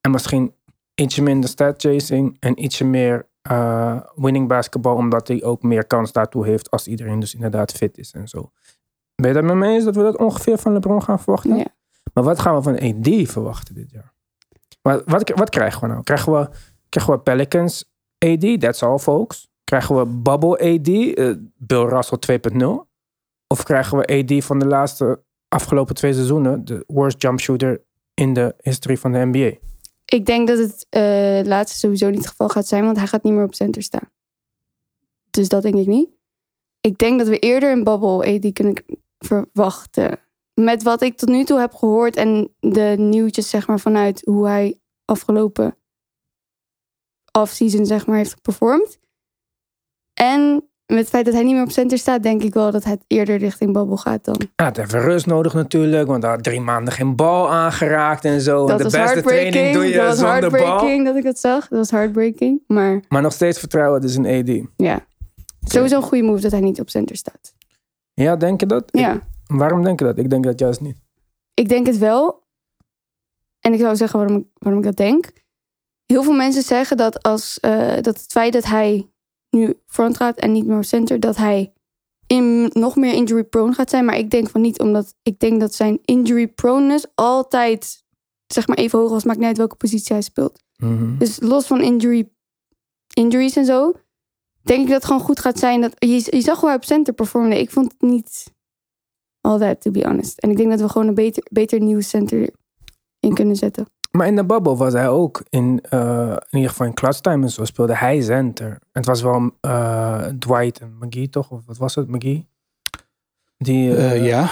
En 0.00 0.10
misschien 0.10 0.54
ietsje 0.94 1.22
minder 1.22 1.48
stat 1.48 1.80
chasing 1.80 2.36
en 2.40 2.62
ietsje 2.62 2.84
meer 2.84 3.28
eh, 3.42 4.00
winning 4.14 4.48
basketbal, 4.48 4.96
omdat 4.96 5.28
hij 5.28 5.42
ook 5.42 5.62
meer 5.62 5.86
kans 5.86 6.12
daartoe 6.12 6.46
heeft 6.46 6.70
als 6.70 6.86
iedereen 6.86 7.20
dus 7.20 7.34
inderdaad 7.34 7.72
fit 7.72 7.98
is 7.98 8.12
en 8.12 8.28
zo. 8.28 8.50
Ben 9.14 9.30
je 9.30 9.36
het 9.36 9.44
met 9.44 9.54
me 9.54 9.66
eens 9.66 9.84
dat 9.84 9.96
we 9.96 10.02
dat 10.02 10.18
ongeveer 10.18 10.58
van 10.58 10.72
LeBron 10.72 11.02
gaan 11.02 11.20
verwachten? 11.20 11.56
Ja. 11.56 11.66
Maar 12.14 12.24
wat 12.24 12.40
gaan 12.40 12.54
we 12.54 12.62
van 12.62 12.78
AD 12.78 13.30
verwachten 13.30 13.74
dit 13.74 13.90
jaar? 13.90 14.12
Wat, 14.82 15.02
wat, 15.06 15.32
wat 15.34 15.50
krijgen 15.50 15.80
we 15.80 15.86
nou? 15.86 16.02
Krijgen 16.02 16.32
we, 16.32 16.48
krijgen 16.88 17.12
we 17.12 17.20
Pelicans 17.20 17.92
AD? 18.18 18.60
That's 18.60 18.82
all, 18.82 18.98
folks. 18.98 19.49
Krijgen 19.70 19.96
we 19.96 20.06
Bubble 20.06 20.58
AD? 20.58 20.88
eh, 20.88 21.32
Bill 21.56 21.84
Russell 21.84 22.18
2.0? 22.18 22.88
Of 23.46 23.62
krijgen 23.62 23.98
we 23.98 24.18
AD 24.18 24.44
van 24.44 24.58
de 24.58 24.66
laatste 24.66 25.22
afgelopen 25.48 25.94
twee 25.94 26.12
seizoenen? 26.12 26.64
De 26.64 26.84
worst 26.86 27.22
jump 27.22 27.40
shooter 27.40 27.82
in 28.14 28.32
de 28.32 28.54
history 28.62 28.96
van 28.96 29.12
de 29.12 29.18
NBA? 29.18 29.56
Ik 30.04 30.26
denk 30.26 30.48
dat 30.48 30.58
het 30.58 30.86
eh, 30.88 31.40
laatste 31.44 31.78
sowieso 31.78 32.08
niet 32.08 32.18
het 32.18 32.28
geval 32.28 32.48
gaat 32.48 32.66
zijn, 32.66 32.84
want 32.84 32.96
hij 32.96 33.06
gaat 33.06 33.22
niet 33.22 33.32
meer 33.32 33.44
op 33.44 33.54
center 33.54 33.82
staan. 33.82 34.10
Dus 35.30 35.48
dat 35.48 35.62
denk 35.62 35.74
ik 35.74 35.86
niet. 35.86 36.08
Ik 36.80 36.98
denk 36.98 37.18
dat 37.18 37.28
we 37.28 37.38
eerder 37.38 37.72
een 37.72 37.84
bubble 37.84 38.34
AD 38.34 38.52
kunnen 38.52 38.84
verwachten. 39.18 40.18
Met 40.54 40.82
wat 40.82 41.02
ik 41.02 41.16
tot 41.16 41.28
nu 41.28 41.44
toe 41.44 41.58
heb 41.58 41.74
gehoord 41.74 42.16
en 42.16 42.54
de 42.60 42.94
nieuwtjes 42.98 43.48
zeg 43.50 43.66
maar 43.66 43.80
vanuit 43.80 44.22
hoe 44.24 44.46
hij 44.46 44.80
afgelopen 45.04 45.76
offseason 47.32 47.86
zeg 47.86 48.06
maar 48.06 48.16
heeft 48.16 48.32
geperformed. 48.32 48.99
En 50.20 50.64
met 50.86 50.98
het 50.98 51.08
feit 51.08 51.24
dat 51.24 51.34
hij 51.34 51.42
niet 51.42 51.54
meer 51.54 51.62
op 51.62 51.70
center 51.70 51.98
staat, 51.98 52.22
denk 52.22 52.42
ik 52.42 52.54
wel 52.54 52.70
dat 52.70 52.84
het 52.84 53.04
eerder 53.06 53.36
richting 53.36 53.72
bubble 53.72 53.96
gaat 53.96 54.24
dan. 54.24 54.40
Hij 54.56 54.66
had 54.66 54.78
even 54.78 55.00
rust 55.00 55.26
nodig 55.26 55.54
natuurlijk, 55.54 56.06
want 56.08 56.22
hij 56.22 56.32
had 56.32 56.42
drie 56.42 56.60
maanden 56.60 56.92
geen 56.92 57.16
bal 57.16 57.50
aangeraakt 57.50 58.24
en 58.24 58.40
zo. 58.40 58.60
en 58.60 58.66
Dat 58.66 58.78
de 58.78 58.84
was 58.84 58.92
beste 58.92 59.22
training 59.22 59.72
doe 59.72 59.84
je 59.84 59.96
Dat 59.96 60.06
was 60.06 60.18
zonder 60.18 60.50
bal. 60.50 61.04
dat 61.04 61.16
ik 61.16 61.22
het 61.24 61.38
zag. 61.38 61.68
Dat 61.68 61.78
was 61.78 61.90
heartbreaking. 61.90 62.60
Maar 62.66 63.00
Maar 63.08 63.22
nog 63.22 63.32
steeds 63.32 63.58
vertrouwen 63.58 64.00
dus 64.00 64.16
in 64.16 64.26
AD. 64.26 64.66
Ja. 64.76 65.06
Sowieso 65.60 65.96
een 65.96 66.02
goede 66.02 66.24
move 66.24 66.40
dat 66.40 66.50
hij 66.50 66.60
niet 66.60 66.80
op 66.80 66.90
center 66.90 67.16
staat. 67.16 67.52
Ja, 68.14 68.36
denk 68.36 68.60
je 68.60 68.66
dat? 68.66 68.84
Ja, 68.90 69.12
Ik- 69.14 69.20
waarom 69.46 69.82
denk 69.84 69.98
je 69.98 70.04
dat? 70.04 70.18
Ik 70.18 70.30
denk 70.30 70.44
dat 70.44 70.58
juist 70.58 70.80
niet. 70.80 70.96
ik 71.54 71.68
denk 71.68 71.86
het 71.86 71.98
wel. 71.98 72.42
En 73.60 73.72
ik 73.72 73.80
zou 73.80 73.96
zeggen 73.96 74.18
waarom 74.18 74.36
ik, 74.36 74.44
waarom 74.58 74.80
ik 74.80 74.86
dat 74.86 74.96
denk. 74.96 75.30
Heel 76.06 76.22
veel 76.22 76.32
mensen 76.34 76.62
zeggen 76.62 76.96
dat, 76.96 77.22
als, 77.22 77.60
eh, 77.60 77.88
dat 77.94 78.06
het 78.16 78.24
feit 78.28 78.52
dat 78.52 78.64
hij 78.64 79.08
nu 79.50 79.74
front 79.86 80.16
gaat 80.16 80.38
en 80.38 80.52
niet 80.52 80.66
meer 80.66 80.84
center, 80.84 81.20
dat 81.20 81.36
hij 81.36 81.72
in, 82.26 82.70
nog 82.72 82.96
meer 82.96 83.12
injury 83.12 83.44
prone 83.44 83.72
gaat 83.72 83.90
zijn. 83.90 84.04
Maar 84.04 84.18
ik 84.18 84.30
denk 84.30 84.48
van 84.48 84.60
niet, 84.60 84.80
omdat 84.80 85.14
ik 85.22 85.38
denk 85.38 85.60
dat 85.60 85.74
zijn 85.74 85.98
injury 86.04 86.48
proneness 86.48 87.06
altijd 87.14 88.04
zeg 88.46 88.66
maar 88.66 88.76
even 88.76 88.98
hoog 88.98 89.10
was. 89.10 89.24
Maakt 89.24 89.38
niet 89.38 89.48
uit 89.48 89.56
welke 89.56 89.76
positie 89.76 90.12
hij 90.12 90.22
speelt. 90.22 90.62
Mhm. 90.76 91.18
Dus 91.18 91.40
los 91.40 91.66
van 91.66 91.80
injury, 91.80 92.28
injuries 93.14 93.56
en 93.56 93.64
zo, 93.64 93.92
denk 94.62 94.80
ik 94.80 94.86
dat 94.86 94.96
het 94.96 95.04
gewoon 95.04 95.20
goed 95.20 95.40
gaat 95.40 95.58
zijn. 95.58 95.80
Dat, 95.80 95.94
je, 95.98 96.08
je 96.08 96.40
zag 96.40 96.60
hoe 96.60 96.68
hij 96.68 96.76
op 96.76 96.84
center 96.84 97.14
performde. 97.14 97.60
Ik 97.60 97.70
vond 97.70 97.92
het 97.92 98.00
niet 98.00 98.52
all 99.40 99.58
that, 99.58 99.80
to 99.80 99.90
be 99.90 100.04
honest. 100.06 100.38
En 100.38 100.50
ik 100.50 100.56
denk 100.56 100.70
dat 100.70 100.80
we 100.80 100.88
gewoon 100.88 101.08
een 101.08 101.14
beter, 101.14 101.46
beter 101.50 101.80
nieuw 101.80 102.00
center 102.00 102.50
in 103.20 103.34
kunnen 103.34 103.56
zetten. 103.56 103.86
Maar 104.10 104.26
in 104.26 104.36
de 104.36 104.44
bubble 104.44 104.76
was 104.76 104.92
hij 104.92 105.08
ook 105.08 105.42
in, 105.48 105.80
eh, 105.88 106.36
in 106.48 106.56
ieder 106.56 106.70
geval 106.70 106.86
in 106.86 106.94
clutch 106.94 107.20
time 107.20 107.42
en 107.44 107.50
zo 107.50 107.64
speelde 107.64 107.96
hij 107.96 108.20
center. 108.20 108.78
Het 108.92 109.06
was 109.06 109.22
wel 109.22 109.50
eh, 109.60 110.24
Dwight 110.26 110.78
en 110.80 110.96
McGee 111.00 111.28
toch? 111.28 111.50
Of 111.50 111.60
wat 111.66 111.76
was 111.76 111.94
het, 111.94 112.08
McGee? 112.08 112.48
Die, 113.58 113.96
eh, 113.96 114.24
ja, 114.26 114.48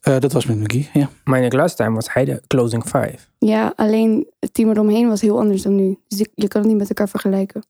Eh, 0.00 0.18
dat 0.18 0.32
was 0.32 0.46
met 0.46 0.56
McGee. 0.58 0.90
Ja. 0.92 1.08
Maar 1.24 1.36
in 1.42 1.48
de 1.50 1.56
clutch 1.56 1.74
time 1.74 1.94
was 1.94 2.12
hij 2.12 2.24
de 2.24 2.42
closing 2.46 2.82
five. 2.82 3.18
Ja, 3.38 3.72
alleen 3.76 4.30
het 4.38 4.54
team 4.54 4.70
eromheen 4.70 5.08
was 5.08 5.20
heel 5.20 5.38
anders 5.38 5.62
dan 5.62 5.74
nu. 5.74 5.98
Dus 6.08 6.26
je 6.34 6.48
kan 6.48 6.60
het 6.60 6.70
niet 6.70 6.78
met 6.78 6.88
elkaar 6.88 7.08
vergelijken. 7.08 7.62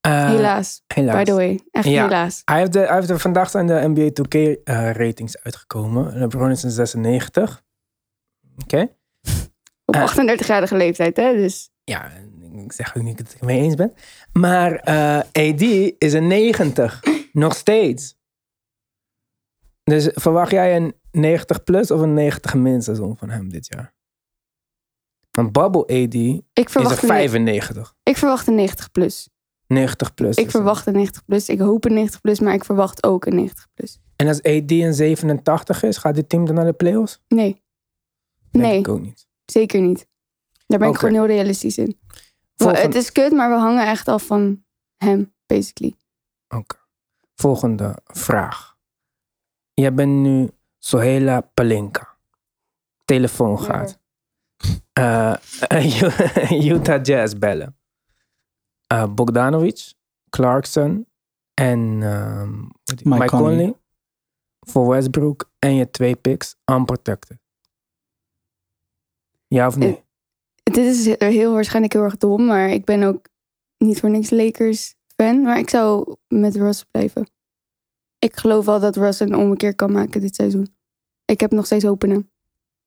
Eh, 0.00 0.28
helaas, 0.28 0.82
helaas. 0.86 1.16
by 1.16 1.24
the 1.24 1.32
way. 1.34 1.60
Echt 1.70 1.84
Ja. 1.88 2.02
helaas. 2.02 2.42
Hij 2.44 2.58
heeft, 2.58 2.72
de, 2.72 2.78
hij 2.78 2.94
heeft 2.94 3.08
de, 3.08 3.18
vandaag 3.18 3.50
zijn 3.50 3.66
de 3.66 3.82
NBA 3.88 4.10
2K 4.12 4.34
eh, 4.64 4.90
ratings 4.90 5.38
uitgekomen. 5.42 6.18
LeBron 6.18 6.50
is 6.50 6.62
een 6.62 6.70
96. 6.70 7.62
Oké. 8.62 8.88
Op 9.96 10.00
Eh. 10.00 10.16
38-jarige 10.16 10.76
leeftijd, 10.76 11.16
hè? 11.16 11.32
Dus 11.36 11.70
Ja, 11.84 12.10
ik 12.52 12.72
zeg 12.72 12.96
ook 12.96 13.02
niet 13.02 13.18
dat 13.18 13.26
ik 13.26 13.32
het 13.32 13.42
mee 13.42 13.60
eens 13.60 13.74
ben. 13.74 13.94
Maar 14.32 14.74
eh, 14.74 15.18
AD 15.18 15.60
is 15.98 16.12
een 16.12 16.26
90. 16.26 17.02
Nog 17.32 17.54
steeds. 17.56 18.16
Dus 19.84 20.08
verwacht 20.14 20.50
jij 20.50 20.76
een 20.76 20.94
90 21.10 21.64
plus 21.64 21.90
of 21.90 22.00
een 22.00 22.14
90 22.14 22.54
min 22.54 22.82
seizoen 22.82 23.16
van 23.16 23.30
hem 23.30 23.48
dit 23.48 23.66
jaar? 23.66 23.94
Want 25.30 25.52
Bubble 25.52 25.82
AD 25.82 26.14
is 26.14 26.40
ik 26.52 26.64
een 26.64 26.68
verwacht, 26.70 27.02
een, 27.02 27.08
95. 27.08 27.94
ik 28.02 28.16
verwacht 28.16 28.46
een 28.46 28.54
90 28.54 28.90
plus. 28.90 29.28
90 29.66 30.14
plus. 30.14 30.36
Ik 30.36 30.50
verwacht 30.50 30.86
een 30.86 30.92
90 30.92 31.24
plus. 31.24 31.48
Ik 31.48 31.58
hoop 31.60 31.84
een 31.84 31.94
90 31.94 32.20
plus, 32.20 32.40
maar 32.40 32.54
ik 32.54 32.64
verwacht 32.64 33.04
ook 33.04 33.24
een 33.26 33.34
90 33.34 33.68
plus. 33.74 33.98
En 34.16 34.28
als 34.28 34.42
AD 34.42 34.70
een 34.70 34.94
87 34.94 35.82
is, 35.82 35.96
gaat 35.96 36.14
dit 36.14 36.28
team 36.28 36.44
dan 36.46 36.54
naar 36.54 36.64
de 36.64 36.72
playoffs? 36.72 37.20
Nee, 37.28 37.62
Denk 38.50 38.64
Nee. 38.64 38.78
ik 38.78 38.88
ook 38.88 39.00
niet. 39.00 39.26
Zeker 39.44 39.80
niet. 39.80 40.08
Daar 40.66 40.78
ben 40.78 40.88
ik 40.88 40.96
gewoon 40.96 41.14
heel 41.14 41.26
realistisch 41.26 41.78
in. 41.78 41.98
Volgende- 42.56 42.82
Het 42.82 42.94
is 42.94 43.12
kut, 43.12 43.32
maar 43.32 43.50
we 43.50 43.56
hangen 43.56 43.86
echt 43.86 44.08
af 44.08 44.26
van 44.26 44.64
hem, 44.96 45.34
basically. 45.46 45.94
Oké. 46.48 46.76
Volgende 47.34 47.98
vraag. 48.04 48.76
Jij 49.74 49.94
bent 49.94 50.12
nu 50.12 50.50
Sohela 50.78 51.40
Palinka. 51.40 52.16
Telefoon 53.04 53.60
gaat. 53.60 54.00
Eh, 54.92 55.34
Utah 56.72 57.02
Jazz 57.04 57.34
bellen. 57.34 57.76
Eh, 58.86 59.14
Bogdanovic, 59.14 59.94
Clarkson 60.30 61.06
en 61.54 61.98
ehm, 62.02 62.60
Mike 62.60 63.08
Mike, 63.08 63.26
Conley. 63.26 63.56
Conley. 63.56 63.74
Voor 64.60 64.88
Westbrook 64.88 65.50
en 65.58 65.74
je 65.74 65.90
twee 65.90 66.16
picks 66.16 66.56
unprotected. 66.72 67.38
Ja 69.52 69.66
of 69.66 69.76
nee? 69.76 70.04
Dit 70.62 70.76
is 70.76 71.16
heel 71.18 71.52
waarschijnlijk 71.52 71.92
heel 71.92 72.02
erg 72.02 72.16
dom, 72.16 72.46
maar 72.46 72.68
ik 72.68 72.84
ben 72.84 73.02
ook 73.02 73.28
niet 73.78 74.00
voor 74.00 74.10
niks 74.10 74.30
Lakers 74.30 74.94
fan. 75.16 75.40
Maar 75.40 75.58
ik 75.58 75.70
zou 75.70 76.16
met 76.28 76.56
Russ 76.56 76.84
blijven. 76.84 77.30
Ik 78.18 78.36
geloof 78.36 78.64
wel 78.64 78.80
dat 78.80 78.96
Russ 78.96 79.20
een 79.20 79.36
ommekeer 79.36 79.74
kan 79.74 79.92
maken 79.92 80.20
dit 80.20 80.34
seizoen. 80.34 80.74
Ik 81.24 81.40
heb 81.40 81.50
nog 81.50 81.66
steeds 81.66 81.84
hem. 81.84 82.30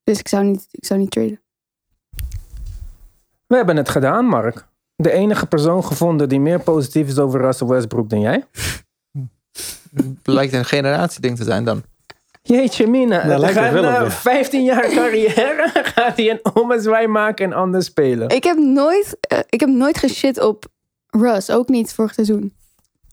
Dus 0.03 0.19
ik 0.19 0.27
zou 0.27 0.43
niet, 0.43 0.67
ik 0.72 0.86
zou 0.86 1.00
niet 1.00 1.12
traden. 1.12 1.41
We 3.48 3.55
hebben 3.55 3.77
het 3.77 3.89
gedaan, 3.89 4.25
Mark. 4.25 4.67
De 4.95 5.12
enige 5.12 5.45
persoon 5.45 5.84
gevonden 5.84 6.29
die 6.29 6.39
meer 6.39 6.60
positief 6.60 7.07
is 7.07 7.19
over 7.19 7.41
Russell 7.41 7.67
Westbrook 7.67 8.10
dan 8.10 8.19
jij. 8.19 8.45
Blijkt 10.22 10.53
een 10.53 10.65
generatieding 10.65 11.38
te 11.38 11.43
zijn 11.43 11.63
dan. 11.63 11.84
Jeetje 12.47 12.87
mina, 12.87 13.19
hij 13.19 13.51
het 13.63 13.75
op, 13.75 13.81
na 13.81 14.01
ja. 14.01 14.09
15 14.11 14.63
jaar 14.63 14.89
carrière 14.89 15.69
gaat 15.95 16.17
hij 16.17 16.29
een 16.29 16.39
ommezwaai 16.53 17.07
maken 17.07 17.45
en 17.45 17.53
anders 17.53 17.85
spelen. 17.85 18.29
Ik 18.29 18.43
heb 18.43 18.57
nooit, 18.57 19.17
eh, 19.19 19.39
ik 19.49 19.59
heb 19.59 19.69
nooit 19.69 19.97
geshit 19.97 20.41
op 20.41 20.65
Russ. 21.09 21.49
Ook 21.49 21.69
niet 21.69 21.93
vorig 21.93 22.13
seizoen. 22.13 22.53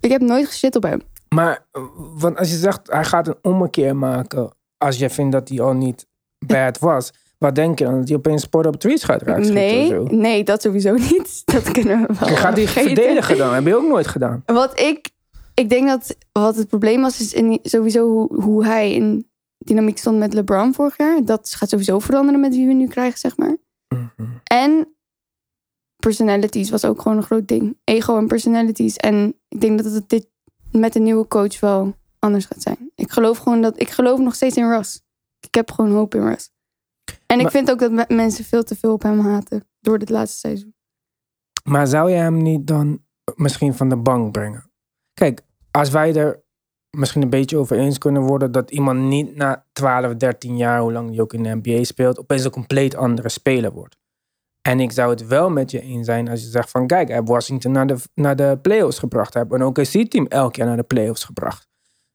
Ik 0.00 0.10
heb 0.10 0.20
nooit 0.20 0.46
geshit 0.46 0.76
op 0.76 0.82
hem. 0.82 1.00
Maar 1.28 1.66
eh, 1.72 1.82
want 1.94 2.38
als 2.38 2.50
je 2.50 2.56
zegt 2.56 2.80
hij 2.84 3.04
gaat 3.04 3.28
een 3.28 3.36
ommekeer 3.42 3.96
maken 3.96 4.52
als 4.78 4.98
je 4.98 5.10
vindt 5.10 5.32
dat 5.32 5.48
hij 5.48 5.60
al 5.60 5.72
niet 5.72 6.06
bad 6.38 6.78
was, 6.90 7.12
wat 7.38 7.54
denk 7.54 7.78
je 7.78 7.84
dan? 7.84 7.98
Dat 7.98 8.08
hij 8.08 8.16
opeens 8.16 8.42
sport 8.42 8.66
op 8.66 8.76
tweets 8.76 9.04
gaat 9.04 9.22
raken? 9.22 9.52
Nee, 9.52 9.92
nee, 10.00 10.44
dat 10.44 10.62
sowieso 10.62 10.94
niet. 11.10 11.42
Dat 11.44 11.70
kunnen 11.70 12.06
we 12.06 12.14
wel 12.20 12.36
gaat 12.36 12.54
die 12.54 12.68
vergeten. 12.68 12.94
verdedigen 12.94 13.36
dan? 13.38 13.54
Heb 13.54 13.66
je 13.66 13.76
ook 13.76 13.88
nooit 13.88 14.06
gedaan? 14.06 14.42
Wat 14.46 14.80
ik, 14.80 15.08
ik 15.54 15.68
denk 15.68 15.88
dat 15.88 16.16
wat 16.32 16.56
het 16.56 16.68
probleem 16.68 17.00
was, 17.00 17.20
is 17.20 17.32
in, 17.32 17.58
sowieso 17.62 18.08
hoe, 18.08 18.42
hoe 18.42 18.64
hij 18.64 18.92
in 18.92 19.30
dynamiek 19.58 19.98
stond 19.98 20.18
met 20.18 20.34
LeBron 20.34 20.74
vorig 20.74 20.96
jaar. 20.96 21.24
Dat 21.24 21.54
gaat 21.54 21.68
sowieso 21.68 21.98
veranderen 21.98 22.40
met 22.40 22.54
wie 22.54 22.66
we 22.66 22.72
nu 22.72 22.88
krijgen, 22.88 23.18
zeg 23.18 23.36
maar. 23.36 23.56
Mhm. 23.88 24.28
En 24.44 24.94
personalities 25.96 26.70
was 26.70 26.84
ook 26.84 27.02
gewoon 27.02 27.16
een 27.18 27.24
groot 27.24 27.48
ding. 27.48 27.78
Ego 27.84 28.16
en 28.16 28.26
personalities. 28.26 28.96
En 28.96 29.34
ik 29.48 29.60
denk 29.60 29.82
dat 29.82 29.92
het 29.92 30.08
dit 30.08 30.30
met 30.70 30.94
een 30.94 31.02
nieuwe 31.02 31.26
coach 31.28 31.60
wel 31.60 31.94
anders 32.18 32.44
gaat 32.44 32.62
zijn. 32.62 32.90
Ik 32.94 33.10
geloof 33.10 33.38
gewoon 33.38 33.60
dat, 33.60 33.80
ik 33.80 33.90
geloof 33.90 34.18
nog 34.18 34.34
steeds 34.34 34.56
in 34.56 34.68
Russ. 34.68 35.02
Ik 35.40 35.54
heb 35.54 35.70
gewoon 35.70 35.90
hoop 35.90 36.14
in 36.14 36.26
Russ. 36.26 36.50
En 37.26 37.40
ik 37.40 37.50
vind 37.50 37.70
ook 37.70 37.78
dat 37.78 37.90
me- 37.92 38.04
mensen 38.08 38.44
veel 38.44 38.62
te 38.62 38.76
veel 38.76 38.92
op 38.92 39.02
hem 39.02 39.20
haten 39.20 39.68
door 39.80 39.98
dit 39.98 40.10
laatste 40.10 40.38
seizoen. 40.38 40.74
Maar 41.64 41.86
zou 41.86 42.10
je 42.10 42.16
hem 42.16 42.42
niet 42.42 42.66
dan 42.66 43.04
misschien 43.34 43.74
van 43.74 43.88
de 43.88 43.96
bank 43.96 44.32
brengen? 44.32 44.71
Kijk, 45.14 45.40
als 45.70 45.90
wij 45.90 46.14
er 46.14 46.42
misschien 46.90 47.22
een 47.22 47.30
beetje 47.30 47.56
over 47.56 47.78
eens 47.78 47.98
kunnen 47.98 48.22
worden 48.22 48.52
dat 48.52 48.70
iemand 48.70 49.00
niet 49.00 49.36
na 49.36 49.66
12, 49.72 50.14
13 50.14 50.56
jaar, 50.56 50.80
hoe 50.80 50.92
lang 50.92 51.10
hij 51.10 51.20
ook 51.20 51.32
in 51.32 51.42
de 51.42 51.60
NBA 51.62 51.84
speelt, 51.84 52.18
opeens 52.18 52.44
een 52.44 52.50
compleet 52.50 52.96
andere 52.96 53.28
speler 53.28 53.72
wordt. 53.72 53.96
En 54.62 54.80
ik 54.80 54.92
zou 54.92 55.10
het 55.10 55.26
wel 55.26 55.50
met 55.50 55.70
je 55.70 55.80
eens 55.80 56.06
zijn 56.06 56.28
als 56.28 56.40
je 56.40 56.48
zegt 56.48 56.70
van 56.70 56.86
kijk, 56.86 57.08
hij 57.08 57.16
heeft 57.16 57.28
Washington 57.28 57.72
naar 57.72 57.86
de, 57.86 57.96
naar 58.14 58.36
de 58.36 58.58
playoffs 58.62 58.98
gebracht. 58.98 59.34
Hij 59.34 59.42
heeft 59.42 59.60
een 59.60 59.66
OKC-team 59.66 60.26
elk 60.26 60.56
jaar 60.56 60.66
naar 60.66 60.76
de 60.76 60.82
playoffs 60.82 61.24
gebracht. 61.24 61.68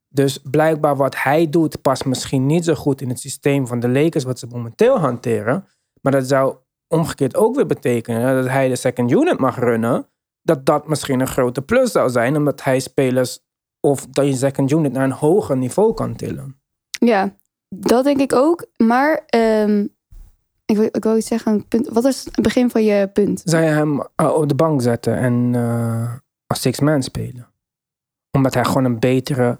Dus 0.08 0.38
blijkbaar 0.38 0.96
wat 0.96 1.24
hij 1.24 1.50
doet 1.50 1.82
past 1.82 2.06
misschien 2.06 2.46
niet 2.46 2.66
zo 2.66 2.74
goed 2.74 3.02
in 3.02 3.10
het 3.10 3.20
systeem 3.20 3.68
van 3.68 3.80
de 3.80 3.90
Lakers 3.90 4.24
wat 4.24 4.40
ze 4.40 4.48
momenteel 4.48 5.00
hanteren. 5.00 5.68
Maar 6.02 6.12
dat 6.12 6.28
zou 6.28 6.56
omgekeerd 6.88 7.36
ook 7.36 7.56
weer 7.56 7.66
betekenen 7.66 8.36
dat 8.36 8.52
hij 8.52 8.68
de 8.68 8.76
second 8.76 9.12
unit 9.12 9.40
mag 9.40 9.60
runnen. 9.60 10.10
Dat 10.48 10.66
dat 10.66 10.88
misschien 10.88 11.20
een 11.20 11.28
grote 11.28 11.62
plus 11.62 11.92
zou 11.92 12.10
zijn, 12.10 12.36
omdat 12.36 12.64
hij 12.64 12.80
spelers 12.80 13.40
of 13.80 14.06
dat 14.06 14.26
je 14.26 14.36
second 14.36 14.72
unit 14.72 14.94
naar 14.94 15.04
een 15.04 15.12
hoger 15.12 15.58
niveau 15.58 15.94
kan 15.94 16.16
tillen. 16.16 16.62
Ja, 16.90 17.36
dat 17.70 18.04
denk 18.04 18.20
ik 18.20 18.34
ook. 18.34 18.66
Maar 18.78 19.24
ehm, 19.26 19.88
ik, 20.66 20.76
wil, 20.76 20.90
ik 20.92 21.04
wil 21.04 21.18
iets 21.18 21.28
zeggen. 21.28 21.68
Punt. 21.68 21.88
Wat 21.88 22.06
is 22.06 22.26
het 22.26 22.42
begin 22.42 22.70
van 22.70 22.84
je 22.84 23.08
punt? 23.08 23.42
Zou 23.46 23.64
je 23.64 23.70
hem 23.70 24.08
eh, 24.16 24.34
op 24.34 24.50
de 24.50 24.56
bank 24.56 24.82
zetten 24.82 25.18
en 25.18 25.52
eh, 25.56 26.14
als 26.48 26.62
six-man 26.62 27.04
spelen? 27.04 27.48
Omdat 28.32 28.54
hij 28.54 28.66
gewoon 28.66 28.86
een 28.86 29.00
betere, 29.00 29.60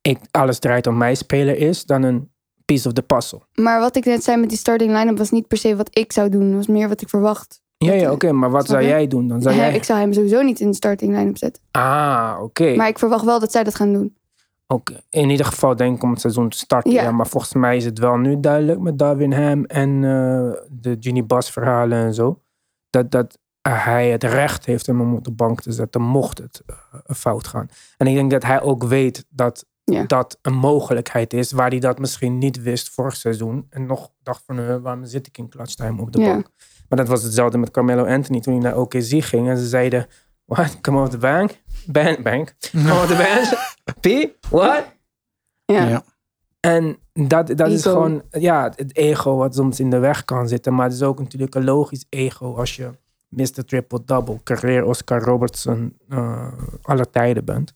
ik, 0.00 0.18
alles 0.30 0.58
draait 0.58 0.86
om 0.86 0.96
mij 0.96 1.14
speler 1.14 1.56
is 1.56 1.84
dan 1.84 2.02
een 2.02 2.30
piece 2.64 2.88
of 2.88 2.94
the 2.94 3.02
puzzle. 3.02 3.40
Maar 3.54 3.80
wat 3.80 3.96
ik 3.96 4.04
net 4.04 4.24
zei 4.24 4.36
met 4.36 4.48
die 4.48 4.58
starting 4.58 4.92
line-up 4.92 5.18
was 5.18 5.30
niet 5.30 5.48
per 5.48 5.58
se 5.58 5.76
wat 5.76 5.98
ik 5.98 6.12
zou 6.12 6.28
doen. 6.28 6.44
Het 6.44 6.54
was 6.54 6.66
meer 6.66 6.88
wat 6.88 7.00
ik 7.00 7.08
verwacht. 7.08 7.64
Ja, 7.78 7.92
ja, 7.92 8.02
eh, 8.06 8.10
oké, 8.12 8.32
maar 8.32 8.50
wat 8.50 8.66
zou 8.66 8.82
jij 8.84 9.06
doen? 9.06 9.28
Dan 9.28 9.42
zou 9.42 9.54
jij... 9.56 9.74
Ik 9.74 9.84
zou 9.84 9.98
hem 9.98 10.12
sowieso 10.12 10.42
niet 10.42 10.60
in 10.60 10.68
de 10.70 10.74
starting 10.76 11.16
line-up 11.16 11.36
zetten. 11.38 11.62
Ah, 11.70 12.36
oké. 12.42 12.74
Maar 12.74 12.88
ik 12.88 12.98
verwacht 12.98 13.24
wel 13.24 13.40
dat 13.40 13.52
zij 13.52 13.64
dat 13.64 13.74
gaan 13.74 13.92
doen. 13.92 14.16
Oké, 14.66 15.00
In 15.10 15.30
ieder 15.30 15.46
geval 15.46 15.76
denk 15.76 15.96
ik 15.96 16.02
om 16.02 16.10
het 16.10 16.20
seizoen 16.20 16.48
te 16.48 16.58
starten. 16.58 16.92
Ja. 16.92 17.02
Ja. 17.02 17.10
maar 17.10 17.26
volgens 17.26 17.52
mij 17.54 17.76
is 17.76 17.84
het 17.84 17.98
wel 17.98 18.16
nu 18.16 18.40
duidelijk 18.40 18.80
met 18.80 18.98
Darwin 18.98 19.32
Ham 19.32 19.64
en 19.64 19.88
eh, 20.04 20.62
de 20.70 20.96
Ginny 21.00 21.24
Bas 21.26 21.50
verhalen 21.50 21.98
en 21.98 22.14
zo. 22.14 22.40
Dat, 22.90 23.10
dat 23.10 23.38
hij 23.68 24.10
het 24.10 24.24
recht 24.24 24.66
heeft 24.66 24.88
om 24.88 25.00
hem 25.00 25.14
op 25.14 25.24
de 25.24 25.30
bank 25.30 25.60
te 25.60 25.72
zetten 25.72 26.00
mocht 26.02 26.38
het 26.38 26.62
eh, 26.66 26.76
fout 27.16 27.46
gaan. 27.46 27.68
En 27.96 28.06
ik 28.06 28.14
denk 28.14 28.30
dat 28.30 28.42
hij 28.44 28.62
ook 28.62 28.84
weet 28.84 29.24
dat 29.28 29.66
Ja. 29.84 30.02
dat 30.06 30.38
een 30.42 30.54
mogelijkheid 30.54 31.32
is 31.32 31.52
waar 31.52 31.68
hij 31.70 31.78
dat 31.78 31.98
misschien 31.98 32.38
niet 32.38 32.62
wist 32.62 32.88
vorig 32.90 33.16
seizoen. 33.16 33.66
En 33.70 33.86
nog 33.86 34.10
dacht 34.22 34.42
van 34.46 34.58
eh, 34.58 34.76
waarom 34.76 35.04
zit 35.04 35.26
ik 35.26 35.38
in 35.38 35.48
clutch 35.48 35.74
time 35.74 36.00
op 36.02 36.12
de 36.12 36.20
Ja. 36.20 36.32
bank. 36.32 36.48
Maar 36.88 36.98
dat 36.98 37.08
was 37.08 37.22
hetzelfde 37.22 37.58
met 37.58 37.70
Carmelo 37.70 38.04
Anthony 38.04 38.40
toen 38.40 38.52
hij 38.54 38.62
naar 38.62 38.78
OKC 38.78 39.24
ging. 39.24 39.48
En 39.48 39.56
ze 39.56 39.66
zeiden, 39.66 40.06
what, 40.44 40.80
come 40.80 41.00
off 41.00 41.10
the 41.10 41.18
bank? 41.18 41.62
Bank, 41.86 42.22
bank. 42.22 42.54
Come 42.70 42.92
off 42.92 43.06
the 43.06 43.16
bench? 43.16 43.74
P? 44.00 44.36
What? 44.50 44.84
Ja. 45.64 45.88
Ja. 45.88 46.04
En 46.60 46.98
dat, 47.12 47.56
dat 47.56 47.68
is 47.68 47.82
gewoon 47.82 48.22
ja, 48.30 48.72
het 48.76 48.96
ego 48.96 49.36
wat 49.36 49.54
soms 49.54 49.80
in 49.80 49.90
de 49.90 49.98
weg 49.98 50.24
kan 50.24 50.48
zitten. 50.48 50.74
Maar 50.74 50.84
het 50.84 50.94
is 50.94 51.02
ook 51.02 51.18
natuurlijk 51.18 51.54
een 51.54 51.64
logisch 51.64 52.06
ego 52.08 52.54
als 52.54 52.76
je 52.76 52.90
Mr. 53.28 53.64
Triple-Double, 53.64 54.42
carrière 54.42 54.84
Oscar 54.84 55.22
Robertson, 55.22 55.96
eh 56.08 56.52
alle 56.82 57.10
tijden 57.10 57.44
bent. 57.44 57.74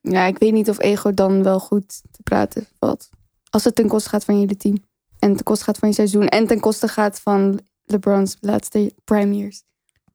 ja, 0.00 0.24
ik 0.24 0.38
weet 0.38 0.52
niet 0.52 0.68
of 0.68 0.80
ego 0.80 1.14
dan 1.14 1.42
wel 1.42 1.60
goed 1.60 2.02
te 2.10 2.22
praten 2.22 2.66
valt. 2.78 3.08
Als 3.50 3.64
het 3.64 3.74
ten 3.74 3.88
koste 3.88 4.08
gaat 4.08 4.24
van 4.24 4.34
hele 4.34 4.56
team. 4.56 4.76
En 5.18 5.34
ten 5.34 5.44
koste 5.44 5.64
gaat 5.64 5.78
van 5.78 5.88
je 5.88 5.94
seizoen. 5.94 6.28
En 6.28 6.46
ten 6.46 6.60
koste 6.60 6.88
gaat 6.88 7.20
van 7.20 7.60
LeBron's 7.84 8.36
laatste 8.40 8.94
prime 9.04 9.36
years. 9.36 9.62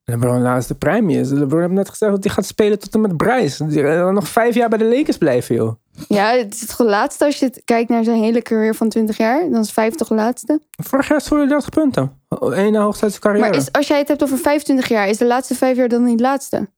LeBron 0.03 0.41
laatste 0.41 0.75
prime 0.75 1.13
is. 1.13 1.29
LeBron 1.29 1.59
heeft 1.59 1.71
net 1.71 1.89
gezegd 1.89 2.11
dat 2.11 2.23
hij 2.23 2.33
gaat 2.33 2.45
spelen 2.45 2.79
tot 2.79 2.93
en 2.93 3.01
met 3.01 3.17
Bryce. 3.17 3.67
Die 3.67 3.83
gaat 3.83 4.11
nog 4.11 4.27
vijf 4.27 4.55
jaar 4.55 4.69
bij 4.69 4.77
de 4.77 4.85
Lakers 4.85 5.17
blijven, 5.17 5.55
joh. 5.55 5.73
Ja, 6.07 6.31
het 6.31 6.53
is 6.53 6.61
het 6.61 6.79
laatste 6.79 7.25
als 7.25 7.39
je 7.39 7.45
het 7.45 7.61
kijkt 7.65 7.89
naar 7.89 8.03
zijn 8.03 8.21
hele 8.21 8.41
carrière 8.41 8.73
van 8.73 8.89
20 8.89 9.17
jaar. 9.17 9.49
Dan 9.49 9.61
is 9.61 9.71
50 9.71 10.09
laatste. 10.09 10.61
Vorig 10.83 11.07
jaar 11.07 11.21
scoorde 11.21 11.43
hij 11.43 11.53
30 11.53 11.69
punten. 11.69 12.21
Eén 12.29 12.71
na 12.71 12.83
uit 12.85 12.97
zijn 12.97 13.11
carrière. 13.19 13.49
Maar 13.49 13.57
is, 13.57 13.71
als 13.71 13.87
jij 13.87 13.97
het 13.97 14.07
hebt 14.07 14.23
over 14.23 14.37
25 14.37 14.87
jaar, 14.87 15.07
is 15.07 15.17
de 15.17 15.25
laatste 15.25 15.55
vijf 15.55 15.77
jaar 15.77 15.87
dan 15.87 16.03
niet 16.03 16.19
laatste? 16.19 16.69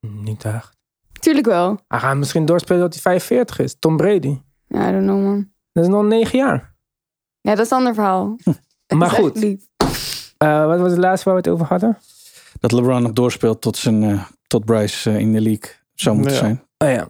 Niet 0.00 0.44
echt. 0.44 0.76
Tuurlijk 1.20 1.46
wel. 1.46 1.78
Hij 1.88 1.98
gaat 1.98 2.16
misschien 2.16 2.44
doorspelen 2.46 2.80
dat 2.80 2.92
hij 2.92 3.02
45 3.02 3.58
is. 3.58 3.76
Tom 3.78 3.96
Brady. 3.96 4.38
Ja, 4.66 4.88
I 4.88 4.92
don't 4.92 5.04
know 5.04 5.22
man. 5.22 5.50
Dat 5.72 5.84
is 5.84 5.90
nog 5.90 6.04
negen 6.04 6.38
jaar. 6.38 6.74
Ja, 7.40 7.54
dat 7.54 7.64
is 7.64 7.70
een 7.70 7.76
ander 7.76 7.94
verhaal. 7.94 8.36
Maar 8.94 9.10
goed. 9.10 9.56
Eh, 10.38 10.66
wat 10.66 10.80
was 10.80 10.90
het 10.90 11.00
laatste 11.00 11.30
waar 11.30 11.42
we 11.42 11.48
het 11.48 11.54
over 11.54 11.66
hadden? 11.66 11.98
Dat 12.60 12.72
LeBron 12.72 13.02
nog 13.02 13.12
doorspeelt 13.12 13.60
tot, 13.60 13.76
zijn, 13.76 14.02
eh, 14.02 14.22
tot 14.46 14.64
Bryce 14.64 15.10
eh, 15.10 15.18
in 15.18 15.32
de 15.32 15.40
league 15.40 15.70
zou 15.94 16.16
moeten 16.16 16.34
Ja. 16.34 16.40
zijn. 16.40 16.62
Oh 16.78 16.88
ja. 16.88 17.06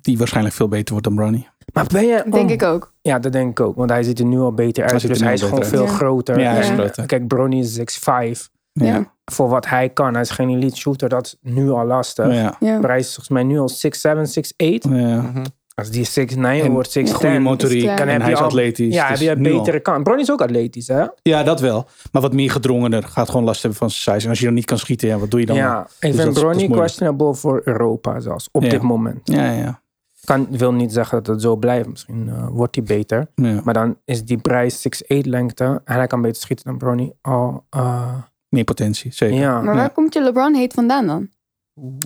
Die 0.00 0.18
waarschijnlijk 0.18 0.54
veel 0.54 0.68
beter 0.68 0.90
wordt 0.90 1.04
dan 1.06 1.14
Bronny. 1.16 1.48
Maar 1.72 1.86
ben 1.86 2.06
je... 2.06 2.22
Denk 2.30 2.44
oh, 2.44 2.50
ik 2.50 2.62
ook. 2.62 2.92
Ja, 3.02 3.18
dat 3.18 3.32
denk 3.32 3.50
ik 3.50 3.60
ook. 3.66 3.76
Want 3.76 3.90
hij 3.90 4.02
ziet 4.02 4.18
er 4.18 4.24
nu 4.24 4.38
al 4.38 4.52
beter 4.52 4.84
uit. 4.84 5.02
er 5.02 5.08
Dus 5.08 5.20
hij 5.20 5.32
is 5.32 5.42
gewoon 5.42 5.64
veel 5.64 5.86
groter. 5.86 6.40
Ja, 6.40 6.50
hij 6.50 6.60
is 6.60 6.68
groter. 6.68 7.06
Kijk, 7.06 7.26
Bronny 7.26 7.58
is 7.58 7.78
6'5. 7.78 8.50
Ja. 8.72 9.12
Voor 9.24 9.48
wat 9.48 9.66
hij 9.66 9.88
kan. 9.88 10.12
Hij 10.12 10.22
is 10.22 10.30
geen 10.30 10.48
elite 10.48 10.76
shooter. 10.76 11.08
Dat 11.08 11.24
is 11.26 11.36
nu 11.52 11.70
al 11.70 11.86
lastig. 11.86 12.34
Ja. 12.34 12.56
Ja. 12.60 12.78
Bryce 12.78 12.98
is 12.98 13.06
volgens 13.06 13.28
mij 13.28 13.42
nu 13.42 13.58
al 13.58 13.68
6'7, 13.68 14.26
6'8. 14.26 14.88
Ja. 14.88 15.22
Mhm. 15.22 15.44
Als 15.80 15.90
die 15.90 16.04
6'9 16.04 16.38
En 16.64 16.70
wordt, 16.72 16.98
6'10. 16.98 17.02
Goede 17.14 17.38
motoriek. 17.38 17.84
En 17.88 18.08
heb 18.08 18.20
hij 18.20 18.26
je 18.28 18.32
is 18.34 18.38
al- 18.38 18.44
atletisch. 18.44 18.94
Ja, 18.94 19.08
dus 19.10 19.20
heb 19.20 19.38
je 19.38 19.44
een 19.48 19.56
betere 19.56 19.80
kant. 19.80 20.02
Bronny 20.02 20.22
is 20.22 20.30
ook 20.32 20.40
atletisch, 20.40 20.88
hè? 20.88 21.04
Ja, 21.22 21.42
dat 21.42 21.60
wel. 21.60 21.86
Maar 22.12 22.22
wat 22.22 22.32
meer 22.32 22.50
gedrongener. 22.50 23.02
Gaat 23.02 23.28
gewoon 23.28 23.44
last 23.44 23.60
hebben 23.60 23.78
van 23.78 23.90
zijn 23.90 24.02
size. 24.14 24.24
En 24.24 24.30
als 24.30 24.38
je 24.38 24.44
dan 24.44 24.54
niet 24.54 24.64
kan 24.64 24.78
schieten, 24.78 25.08
ja, 25.08 25.18
wat 25.18 25.30
doe 25.30 25.40
je 25.40 25.46
dan? 25.46 25.56
Ja, 25.56 25.80
ik 25.80 25.86
dat 26.00 26.10
is- 26.18 26.22
vind 26.22 26.34
Bronny 26.34 26.68
questionable 26.68 27.34
voor 27.34 27.60
Europa 27.64 28.20
zelfs. 28.20 28.48
Op 28.52 28.62
Ja. 28.62 28.68
dit 28.68 28.82
moment. 28.82 29.20
Ja, 29.24 29.50
ja. 29.50 29.80
Kan, 30.24 30.46
wil 30.50 30.72
niet 30.72 30.92
zeggen 30.92 31.16
dat 31.22 31.26
het 31.26 31.42
zo 31.42 31.56
blijft. 31.56 31.88
Misschien 31.88 32.28
eh, 32.28 32.46
wordt 32.50 32.74
hij 32.74 32.84
beter. 32.84 33.26
ja. 33.34 33.60
Maar 33.64 33.74
dan 33.74 33.96
is 34.04 34.24
die 34.24 34.38
prijs 34.38 34.80
6'8 34.80 35.26
lengte. 35.26 35.80
En 35.84 35.94
hij 35.96 36.06
kan 36.06 36.20
beter 36.22 36.40
schieten 36.42 36.64
dan 36.64 36.78
Bronny. 36.78 37.12
Al, 37.20 37.64
eh, 37.70 38.14
Meer 38.48 38.64
potentie, 38.64 39.12
zeker. 39.12 39.36
ja. 39.38 39.60
Maar 39.60 39.74
waar 39.74 39.90
komt 39.90 40.14
je 40.14 40.22
LeBron 40.22 40.54
heet 40.54 40.72
vandaan 40.74 41.06
dan? 41.06 41.28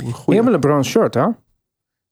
Ik 0.06 0.34
heb 0.34 0.44
een 0.44 0.50
LeBron 0.50 0.84
shirt, 0.84 1.14
hè? 1.14 1.26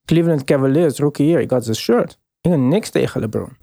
Cleveland 0.08 0.44
Cavaliers, 0.44 0.98
rookie 0.98 1.26
year. 1.26 1.40
Ik 1.40 1.50
had 1.50 1.64
zijn 1.64 1.76
shirt. 1.76 2.18
Ik 2.40 2.50
heb 2.50 2.60
niks 2.60 2.90
tegen 2.90 3.20
LeBron. 3.20 3.56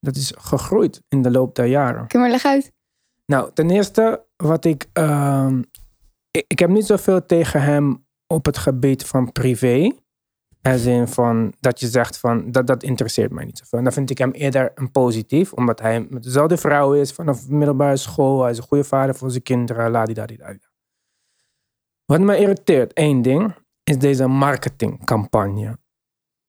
Dat 0.00 0.16
is 0.16 0.32
gegroeid 0.38 1.02
in 1.08 1.22
de 1.22 1.30
loop 1.30 1.54
der 1.54 1.66
jaren. 1.66 2.06
Kun 2.06 2.18
je 2.20 2.24
maar 2.24 2.34
leg 2.34 2.44
uit. 2.44 2.72
Nou, 3.26 3.50
ten 3.54 3.70
eerste, 3.70 4.24
wat 4.36 4.64
ik, 4.64 4.86
ehm, 4.92 5.62
ik. 6.30 6.44
Ik 6.46 6.58
heb 6.58 6.70
niet 6.70 6.86
zoveel 6.86 7.26
tegen 7.26 7.62
hem 7.62 8.06
op 8.26 8.44
het 8.44 8.58
gebied 8.58 9.06
van 9.06 9.32
privé. 9.32 9.92
Als 10.62 10.84
in 10.84 11.08
van 11.08 11.54
dat 11.60 11.80
je 11.80 11.86
zegt 11.86 12.18
van 12.18 12.50
dat, 12.50 12.66
dat 12.66 12.82
interesseert 12.82 13.30
mij 13.30 13.44
niet 13.44 13.58
zoveel. 13.58 13.78
En 13.78 13.84
dan 13.84 13.92
vind 13.92 14.10
ik 14.10 14.18
hem 14.18 14.30
eerder 14.30 14.72
een 14.74 14.90
positief, 14.90 15.52
omdat 15.52 15.80
hij 15.80 16.06
met 16.10 16.22
dezelfde 16.22 16.56
vrouw 16.56 16.94
is 16.94 17.12
vanaf 17.12 17.48
middelbare 17.48 17.96
school. 17.96 18.42
Hij 18.42 18.50
is 18.50 18.56
een 18.56 18.62
goede 18.62 18.84
vader 18.84 19.14
voor 19.14 19.30
zijn 19.30 19.42
kinderen. 19.42 19.90
Ladidadida. 19.90 20.56
Wat 22.04 22.20
me 22.20 22.38
irriteert, 22.38 22.92
één 22.92 23.22
ding, 23.22 23.54
is 23.84 23.98
deze 23.98 24.26
marketingcampagne. 24.26 25.78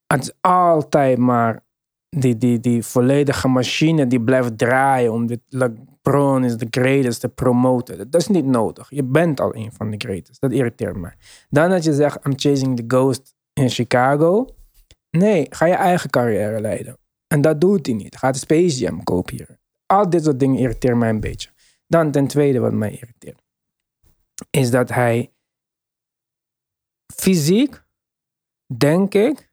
Het 0.07 0.21
is 0.21 0.33
altijd 0.41 1.17
maar 1.17 1.63
die, 2.09 2.37
die, 2.37 2.59
die 2.59 2.83
volledige 2.83 3.47
machine 3.47 4.07
die 4.07 4.21
blijft 4.21 4.57
draaien 4.57 5.11
om 5.11 5.27
dit 5.27 5.39
LeBron 5.47 6.43
is 6.43 6.57
the 6.57 6.67
greatest 6.69 7.19
te 7.19 7.29
promoten. 7.29 7.97
Dat 7.97 8.21
is 8.21 8.27
niet 8.27 8.45
nodig. 8.45 8.89
Je 8.89 9.03
bent 9.03 9.39
al 9.39 9.55
een 9.55 9.71
van 9.71 9.91
de 9.91 9.97
greatest. 9.97 10.41
Dat 10.41 10.51
irriteert 10.51 10.95
mij. 10.95 11.15
Dan 11.49 11.69
dat 11.69 11.83
je 11.83 11.93
zegt, 11.93 12.25
I'm 12.25 12.39
chasing 12.39 12.75
the 12.75 12.83
ghost 12.87 13.35
in 13.53 13.69
Chicago. 13.69 14.47
Nee, 15.09 15.45
ga 15.49 15.65
je 15.65 15.73
eigen 15.73 16.09
carrière 16.09 16.61
leiden. 16.61 16.97
En 17.27 17.41
dat 17.41 17.61
doet 17.61 17.85
hij 17.85 17.95
niet. 17.95 18.17
Ga 18.17 18.31
de 18.31 18.37
Space 18.37 18.77
Jam 18.77 19.01
hier. 19.25 19.57
Al 19.85 20.09
dit 20.09 20.23
soort 20.23 20.39
dingen 20.39 20.57
irriteren 20.57 20.97
mij 20.97 21.09
een 21.09 21.19
beetje. 21.19 21.49
Dan 21.87 22.11
ten 22.11 22.27
tweede 22.27 22.59
wat 22.59 22.73
mij 22.73 22.91
irriteert. 22.91 23.41
Is 24.49 24.71
dat 24.71 24.89
hij 24.89 25.32
fysiek, 27.15 27.83
denk 28.77 29.13
ik, 29.13 29.51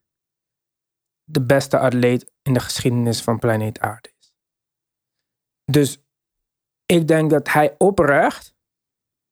de 1.25 1.47
beste 1.47 1.79
atleet 1.79 2.33
in 2.43 2.53
de 2.53 2.61
geschiedenis 2.61 3.23
van 3.23 3.39
planeet 3.39 3.81
Aarde 3.81 4.13
is. 4.19 4.33
Dus 5.65 6.03
ik 6.87 7.09
denk 7.09 7.31
dat 7.31 7.53
hij 7.53 7.75
oprecht 7.79 8.55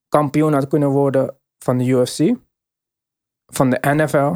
kampioen 0.09 0.53
had 0.53 0.69
kunnen 0.69 0.89
worden 0.89 1.41
van 1.59 1.79
de 1.79 1.85
UFC, 1.85 2.37
van 3.47 3.71
de 3.71 3.79
NFL 3.81 4.35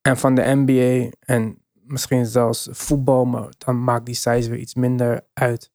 en 0.00 0.16
van 0.16 0.34
de 0.34 0.42
NBA 0.42 1.16
en 1.18 1.64
misschien 1.72 2.26
zelfs 2.26 2.68
voetbal, 2.70 3.24
maar 3.24 3.48
dan 3.58 3.84
maakt 3.84 4.06
die 4.06 4.14
size 4.14 4.50
weer 4.50 4.58
iets 4.58 4.74
minder 4.74 5.26
uit. 5.32 5.72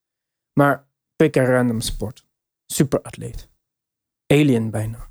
Maar 0.53 0.87
pick 1.15 1.35
een 1.35 1.45
random 1.45 1.81
sport. 1.81 2.27
Superatleet. 2.65 3.49
Alien 4.27 4.71
bijna. 4.71 5.08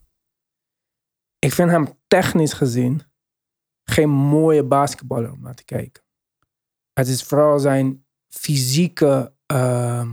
Ik 1.39 1.53
vind 1.53 1.71
hem 1.71 1.87
technisch 2.07 2.53
gezien 2.53 3.03
geen 3.85 4.11
mooie 4.11 4.65
basketballer 4.65 5.33
om 5.33 5.41
naar 5.41 5.55
te 5.55 5.65
kijken. 5.65 6.03
Het 6.93 7.09
is 7.09 7.23
vooral 7.23 7.59
zijn 7.59 8.07
fysieke, 8.29 9.35
ehm, 9.47 10.11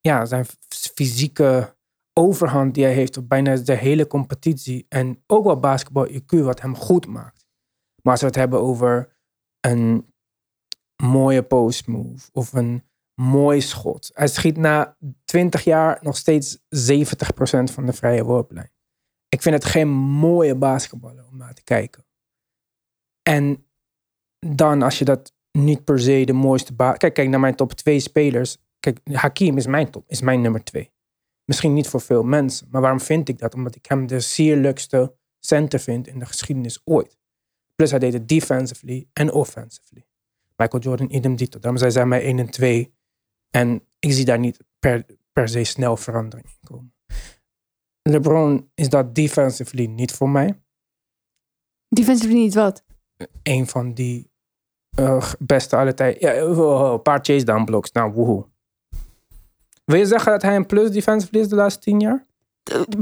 ja, 0.00 0.24
zijn 0.24 0.46
fysieke 0.94 1.76
overhand 2.12 2.74
die 2.74 2.84
hij 2.84 2.92
heeft 2.92 3.16
op 3.16 3.28
bijna 3.28 3.56
de 3.56 3.74
hele 3.74 4.06
competitie. 4.06 4.86
En 4.88 5.22
ook 5.26 5.44
wel 5.44 5.60
basketbal 5.60 6.08
IQ 6.08 6.42
wat 6.42 6.60
hem 6.60 6.76
goed 6.76 7.06
maakt. 7.06 7.46
Maar 8.02 8.12
als 8.12 8.20
we 8.20 8.26
het 8.26 8.36
hebben 8.36 8.60
over 8.60 9.16
een 9.60 10.14
mooie 11.02 11.42
post 11.42 11.86
move 11.86 12.28
of 12.32 12.52
een 12.52 12.84
mooi 13.14 13.60
schot. 13.60 14.10
Hij 14.14 14.28
schiet 14.28 14.56
na 14.56 14.96
20 15.24 15.64
jaar 15.64 15.98
nog 16.02 16.16
steeds 16.16 16.58
70% 16.68 17.70
van 17.70 17.86
de 17.86 17.92
vrije 17.92 18.24
worplijn. 18.24 18.70
Ik 19.32 19.42
vind 19.42 19.54
het 19.54 19.64
geen 19.64 19.88
mooie 19.88 20.54
basketballer 20.54 21.26
om 21.30 21.36
naar 21.36 21.54
te 21.54 21.62
kijken. 21.62 22.04
En 23.22 23.66
dan 24.38 24.82
als 24.82 24.98
je 24.98 25.04
dat 25.04 25.34
niet 25.52 25.84
per 25.84 26.00
se 26.00 26.24
de 26.24 26.32
mooiste 26.32 26.74
baas... 26.74 26.96
Kijk, 26.96 27.14
kijk 27.14 27.28
naar 27.28 27.40
mijn 27.40 27.54
top 27.54 27.72
2 27.72 28.00
spelers. 28.00 28.56
Kijk, 28.80 29.00
Hakim 29.04 29.56
is 29.56 29.66
mijn 29.66 29.90
top, 29.90 30.04
is 30.08 30.20
mijn 30.20 30.40
nummer 30.40 30.64
2. 30.64 30.92
Misschien 31.44 31.72
niet 31.72 31.88
voor 31.88 32.00
veel 32.00 32.22
mensen. 32.22 32.68
Maar 32.70 32.80
waarom 32.80 33.00
vind 33.00 33.28
ik 33.28 33.38
dat? 33.38 33.54
Omdat 33.54 33.74
ik 33.76 33.86
hem 33.86 34.06
de 34.06 34.20
sierlijkste 34.20 35.14
center 35.38 35.80
vind 35.80 36.06
in 36.06 36.18
de 36.18 36.26
geschiedenis 36.26 36.80
ooit. 36.84 37.18
Plus 37.74 37.90
hij 37.90 37.98
deed 37.98 38.12
het 38.12 38.28
defensively 38.28 39.08
en 39.12 39.32
offensively. 39.32 40.06
Michael 40.56 40.82
Jordan, 40.82 41.10
idem 41.10 41.36
dito. 41.36 41.58
Daarom 41.58 41.78
zijn 41.78 41.92
zij 41.92 42.06
mij 42.06 42.22
1 42.22 42.38
en 42.38 42.50
2. 42.50 42.94
En 43.50 43.86
ik 43.98 44.12
zie 44.12 44.24
daar 44.24 44.38
niet 44.38 44.58
per, 44.78 45.06
per 45.32 45.48
se 45.48 45.64
snel 45.64 45.96
verandering 45.96 46.48
in 46.48 46.68
komen. 46.68 46.91
LeBron 48.02 48.70
is 48.74 48.88
dat 48.88 49.14
defensively 49.14 49.86
niet 49.86 50.12
voor 50.12 50.28
mij. 50.28 50.62
Defensive 51.88 52.32
niet 52.32 52.54
wat. 52.54 52.84
Een 53.42 53.66
van 53.66 53.94
die 53.94 54.30
eh, 54.96 55.32
beste 55.38 55.76
alle 55.76 55.94
tijd. 55.94 56.20
Ja, 56.20 56.46
oh, 56.46 56.92
een 56.92 57.02
paar 57.02 57.18
chase 57.22 57.44
down 57.44 57.64
blocks. 57.64 57.92
Nou, 57.92 58.12
woehoe. 58.12 58.46
Wil 59.84 59.98
je 59.98 60.06
zeggen 60.06 60.32
dat 60.32 60.42
hij 60.42 60.56
een 60.56 60.66
plus 60.66 60.90
defensively 60.90 61.40
is 61.40 61.48
de 61.48 61.54
laatste 61.54 61.80
tien 61.80 62.00
jaar? 62.00 62.24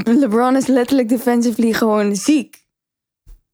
LeBron 0.05 0.57
is 0.57 0.67
letterlijk 0.67 1.09
defensively 1.09 1.73
gewoon 1.73 2.17
ziek. 2.17 2.67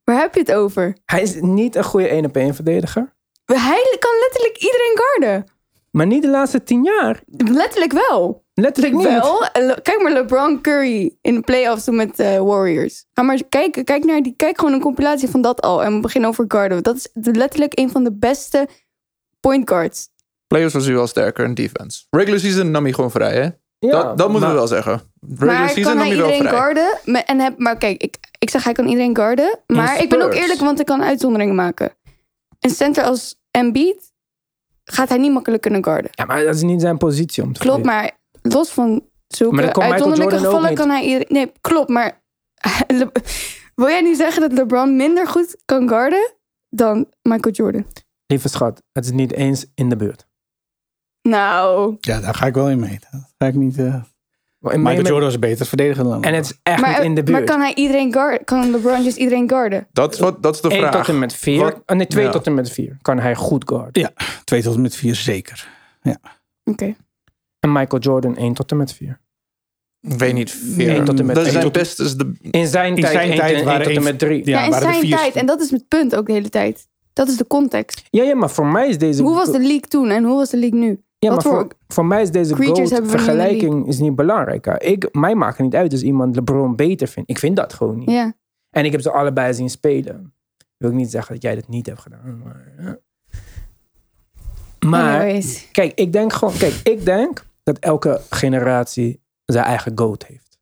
Waar 0.05 0.19
heb 0.21 0.35
je 0.35 0.41
het 0.41 0.53
over? 0.53 0.97
Hij 1.05 1.23
is 1.23 1.41
niet 1.41 1.75
een 1.75 1.85
goede 1.85 2.09
1 2.09 2.25
op 2.25 2.37
1 2.37 2.55
verdediger. 2.55 3.15
Hij 3.45 3.97
kan 3.99 4.15
letterlijk 4.21 4.57
iedereen 4.59 4.99
guarden. 4.99 5.51
Maar 5.91 6.07
niet 6.07 6.23
de 6.23 6.31
laatste 6.31 6.63
tien 6.63 6.85
jaar. 6.85 7.23
Letterlijk 7.27 7.93
wel. 7.93 8.46
Letterlijk 8.61 8.95
niet. 8.95 9.05
Wel, 9.07 9.45
eh, 9.47 9.77
kijk 9.83 10.03
maar 10.03 10.13
LeBron 10.13 10.61
Curry 10.61 11.17
in 11.21 11.35
de 11.35 11.41
playoffs 11.41 11.85
toen 11.85 11.97
met 11.97 12.17
de 12.17 12.39
Warriors. 12.43 13.05
Ga 13.15 13.23
maar 13.23 13.43
kijken, 13.49 13.85
kijk 13.85 14.05
naar 14.05 14.23
die, 14.23 14.35
kijk 14.37 14.59
gewoon 14.59 14.75
een 14.75 14.81
compilatie 14.81 15.29
van 15.29 15.43
dat 15.43 15.61
al 15.63 15.85
en 15.85 15.95
we 15.95 16.01
beginnen 16.01 16.31
over 16.31 16.45
guarden. 16.49 16.83
Dat 16.83 16.97
is 16.97 17.09
letterlijk 17.15 17.79
een 17.79 17.91
van 17.91 18.05
de 18.05 18.13
beste 18.13 18.69
point 19.41 19.69
guards. 19.69 20.09
Playoffs 20.47 20.75
was 20.75 20.85
hij 20.85 20.95
wel 20.95 21.07
sterker 21.07 21.45
in 21.45 21.55
defense. 21.55 22.05
Regular 22.11 22.41
season 22.41 22.71
nam 22.71 22.85
hij 22.85 22.93
gewoon 22.93 23.11
vrij, 23.11 23.35
hè? 23.35 23.49
Ja, 23.79 23.91
dat 23.91 24.19
dat 24.19 24.29
moeten 24.31 24.41
maar- 24.41 24.49
we 24.51 24.55
wel 24.55 24.67
zeggen. 24.67 25.01
Regular 25.29 25.59
Maar 25.59 25.69
season 25.69 25.83
kan 25.85 25.97
nam 25.97 26.07
hij 26.07 26.17
hij 26.17 26.17
wel 26.17 26.27
iedereen 26.33 26.49
vrij. 26.49 26.61
guarden? 26.61 26.99
Me- 27.05 27.19
En 27.19 27.39
heb, 27.41 27.59
maar 27.59 27.77
kijk, 27.79 28.03
ik, 28.03 28.17
ik 28.39 28.51
zeg 28.51 28.65
hij 28.65 28.73
kan 28.73 28.87
iedereen 28.89 29.17
guarden. 29.17 29.59
Maar 29.67 30.03
ik 30.03 30.09
ben 30.09 30.23
ook 30.23 30.35
eerlijk, 30.35 30.61
want 30.61 30.81
ik 30.81 30.87
kan 30.87 31.03
uitzonderingen 31.03 31.55
maken. 31.55 31.93
Een 32.61 32.71
center 32.71 33.05
als 33.05 33.37
Embiid 33.51 34.13
gaat 34.85 35.09
hij 35.09 35.19
niet 35.19 35.33
makkelijk 35.33 35.63
kunnen 35.63 35.85
guarden. 35.85 36.11
Ja, 36.15 36.25
maar 36.25 36.45
dat 36.45 36.55
is 36.55 36.63
niet 36.63 36.81
zijn 36.81 36.97
positie 36.99 37.43
om 37.43 37.53
te 37.53 37.61
Klopt, 37.61 37.85
maar 37.85 38.11
los 38.53 38.71
van 38.71 39.05
zulke 39.29 39.81
uitzonderlijke 39.81 40.39
gevallen 40.39 40.75
kan 40.75 40.91
hij 40.91 41.03
iedereen... 41.05 41.27
Nee, 41.29 41.53
klopt, 41.61 41.89
maar... 41.89 42.23
Le- 42.87 43.13
Wil 43.75 43.89
jij 43.89 44.01
niet 44.01 44.17
zeggen 44.17 44.41
dat 44.41 44.53
LeBron 44.53 44.97
minder 44.97 45.27
goed 45.29 45.57
kan 45.65 45.89
guarden 45.89 46.33
dan 46.69 47.07
Michael 47.23 47.55
Jordan? 47.55 47.87
Lieve 48.27 48.49
schat, 48.49 48.83
het 48.93 49.05
is 49.05 49.11
niet 49.11 49.33
eens 49.33 49.67
in 49.75 49.89
de 49.89 49.97
buurt. 49.97 50.27
Nou, 51.23 51.97
Ja, 52.01 52.21
daar 52.21 52.35
ga 52.35 52.47
ik 52.47 52.55
wel 52.55 52.69
in 52.71 52.79
mee. 52.81 52.99
Dat 53.11 53.21
ga 53.39 53.47
ik 53.47 53.55
niet... 53.55 53.79
eh, 53.79 54.03
Michael 54.59 54.95
Jordan 55.03 55.21
was 55.21 55.39
beter 55.39 55.67
verdediger 55.67 56.05
dan 56.05 56.23
En 56.25 56.35
het 56.35 56.45
is 56.45 56.59
echt 56.63 56.81
Maar, 56.81 56.91
niet 56.91 57.03
in 57.03 57.15
de 57.15 57.23
buurt. 57.23 57.39
maar 57.39 57.47
kan 57.49 57.61
hij 57.61 57.75
iedereen 57.75 58.13
guarden? 58.13 58.45
Kan 58.45 58.71
LeBron 58.71 59.03
just 59.05 59.17
iedereen 59.17 59.49
guarden? 59.49 59.87
Dat 59.93 60.15
is, 60.15 60.21
wat, 60.21 60.43
dat 60.43 60.55
is 60.55 60.61
de 60.61 60.69
1 60.69 60.79
vraag. 60.79 60.93
tot 60.93 61.09
en 61.09 61.19
met 61.19 61.33
4. 61.35 61.59
Wat- 61.63 61.97
nee, 61.97 62.07
2 62.07 62.25
Ja. 62.25 62.31
tot 62.31 62.47
en 62.47 62.55
met 62.55 62.71
4 62.71 62.97
kan 63.03 63.19
hij 63.19 63.35
goed 63.35 63.69
guarden. 63.69 64.03
Ja, 64.03 64.11
twee 64.45 64.63
tot 64.63 64.75
en 64.75 64.81
met 64.81 64.97
vier 64.97 65.15
zeker. 65.15 65.69
Oké. 66.65 66.95
En 67.61 67.73
Michael 67.73 68.03
Jordan 68.03 68.37
1 68.37 68.55
tot 68.55 68.71
en 68.71 68.77
met 68.77 68.93
4. 68.93 69.21
Ik 70.01 70.19
weet 70.19 70.35
niet. 70.35 70.51
Vier. 70.51 70.89
Eén 70.97 71.05
tot 71.05 71.19
en 71.21 71.27
met 71.27 71.35
dat 71.35 71.45
één 71.45 71.53
zijn 71.53 71.65
tot- 71.65 71.73
best 71.73 72.01
is 72.01 72.17
de. 72.17 72.33
In 72.51 72.67
zijn 72.67 72.95
In 72.95 73.01
tijd 73.01 73.13
zijn 73.13 73.29
1 73.29 73.39
tijd 73.39 73.57
tot, 73.57 73.65
waren 73.65 73.87
tot 73.87 73.97
en 73.97 74.03
met 74.03 74.19
3. 74.19 74.47
Ja, 74.49 74.59
Ja, 74.59 74.67
in 74.67 74.73
zijn 74.73 75.09
tijd. 75.09 75.35
En 75.35 75.47
dat 75.47 75.61
is 75.61 75.71
het 75.71 75.89
punt 75.89 76.17
ook 76.17 76.27
de 76.27 76.33
hele 76.33 76.49
tijd. 76.49 76.89
Dat 77.13 77.29
is 77.29 77.37
de 77.37 77.47
context. 77.47 78.03
Ja, 78.11 78.23
ja, 78.23 78.35
maar 78.35 78.51
voor 78.51 78.67
mij 78.67 78.89
is 78.89 78.99
deze... 78.99 79.23
Hoe 79.23 79.35
was 79.35 79.53
de 79.53 79.59
league 79.59 79.81
toen 79.81 80.11
en 80.11 80.25
hoe 80.25 80.37
was 80.37 80.51
de 80.51 80.57
league 80.57 80.79
nu? 80.79 80.89
Ja, 81.19 81.29
maar 81.29 81.35
Wat 81.35 81.43
voor 81.43 81.53
voor, 81.61 81.71
voor 81.89 82.07
mij 82.07 82.23
is 82.23 82.31
deze 82.31 82.55
GOAT 82.57 83.01
vergelijking 83.05 83.87
is 83.87 83.99
niet 83.99 84.15
belangrijk. 84.17 84.67
Ik, 84.67 85.09
mij 85.15 85.35
maakt 85.35 85.57
het 85.57 85.67
niet 85.67 85.75
uit 85.75 85.93
als 85.93 86.03
iemand 86.03 86.35
LeBron 86.35 86.77
beter 86.77 87.09
vindt. 87.09 87.31
Ik 87.31 87.39
vind 87.39 87.57
dat 87.57 87.73
gewoon 87.73 87.99
niet. 87.99 88.11
Ja. 88.11 88.35
En 88.71 88.85
ik 88.85 88.93
heb 88.93 89.01
ze 89.01 89.11
allebei 89.11 89.55
zien 89.55 89.71
spelen. 89.71 90.35
Wil 90.77 90.91
ik 90.91 90.97
niet 90.97 91.11
zeggen 91.11 91.35
dat 91.35 91.43
jij 91.43 91.55
dat 91.55 91.69
niet 91.69 91.87
hebt 91.87 92.01
gedaan. 92.01 92.41
Maar, 92.45 92.73
ja. 92.79 92.99
Maar 94.87 95.21
Anyways. 95.21 95.69
kijk, 95.73 95.93
ik 95.95 96.13
denk 96.13 96.33
gewoon... 96.33 96.55
Kijk, 96.59 96.81
ik 96.83 97.05
denk 97.05 97.47
dat 97.63 97.79
elke 97.79 98.21
generatie 98.31 99.21
zijn 99.45 99.65
eigen 99.65 99.93
GOAT 99.95 100.27
heeft. 100.27 100.59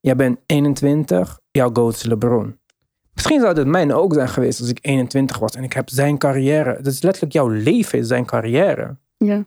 Jij 0.00 0.16
bent 0.16 0.38
21, 0.46 1.40
jouw 1.50 1.70
GOAT 1.72 1.94
is 1.94 2.02
LeBron. 2.02 2.60
Misschien 3.14 3.40
zou 3.40 3.58
het 3.58 3.66
mijn 3.66 3.92
ook 3.92 4.14
zijn 4.14 4.28
geweest 4.28 4.60
als 4.60 4.68
ik 4.68 4.78
21 4.80 5.38
was 5.38 5.54
en 5.54 5.64
ik 5.64 5.72
heb 5.72 5.88
zijn 5.90 6.18
carrière. 6.18 6.76
Dat 6.82 6.92
is 6.92 7.02
letterlijk 7.02 7.32
jouw 7.32 7.48
leven, 7.48 7.98
is 7.98 8.06
zijn 8.06 8.24
carrière. 8.24 8.96
Ja. 9.16 9.46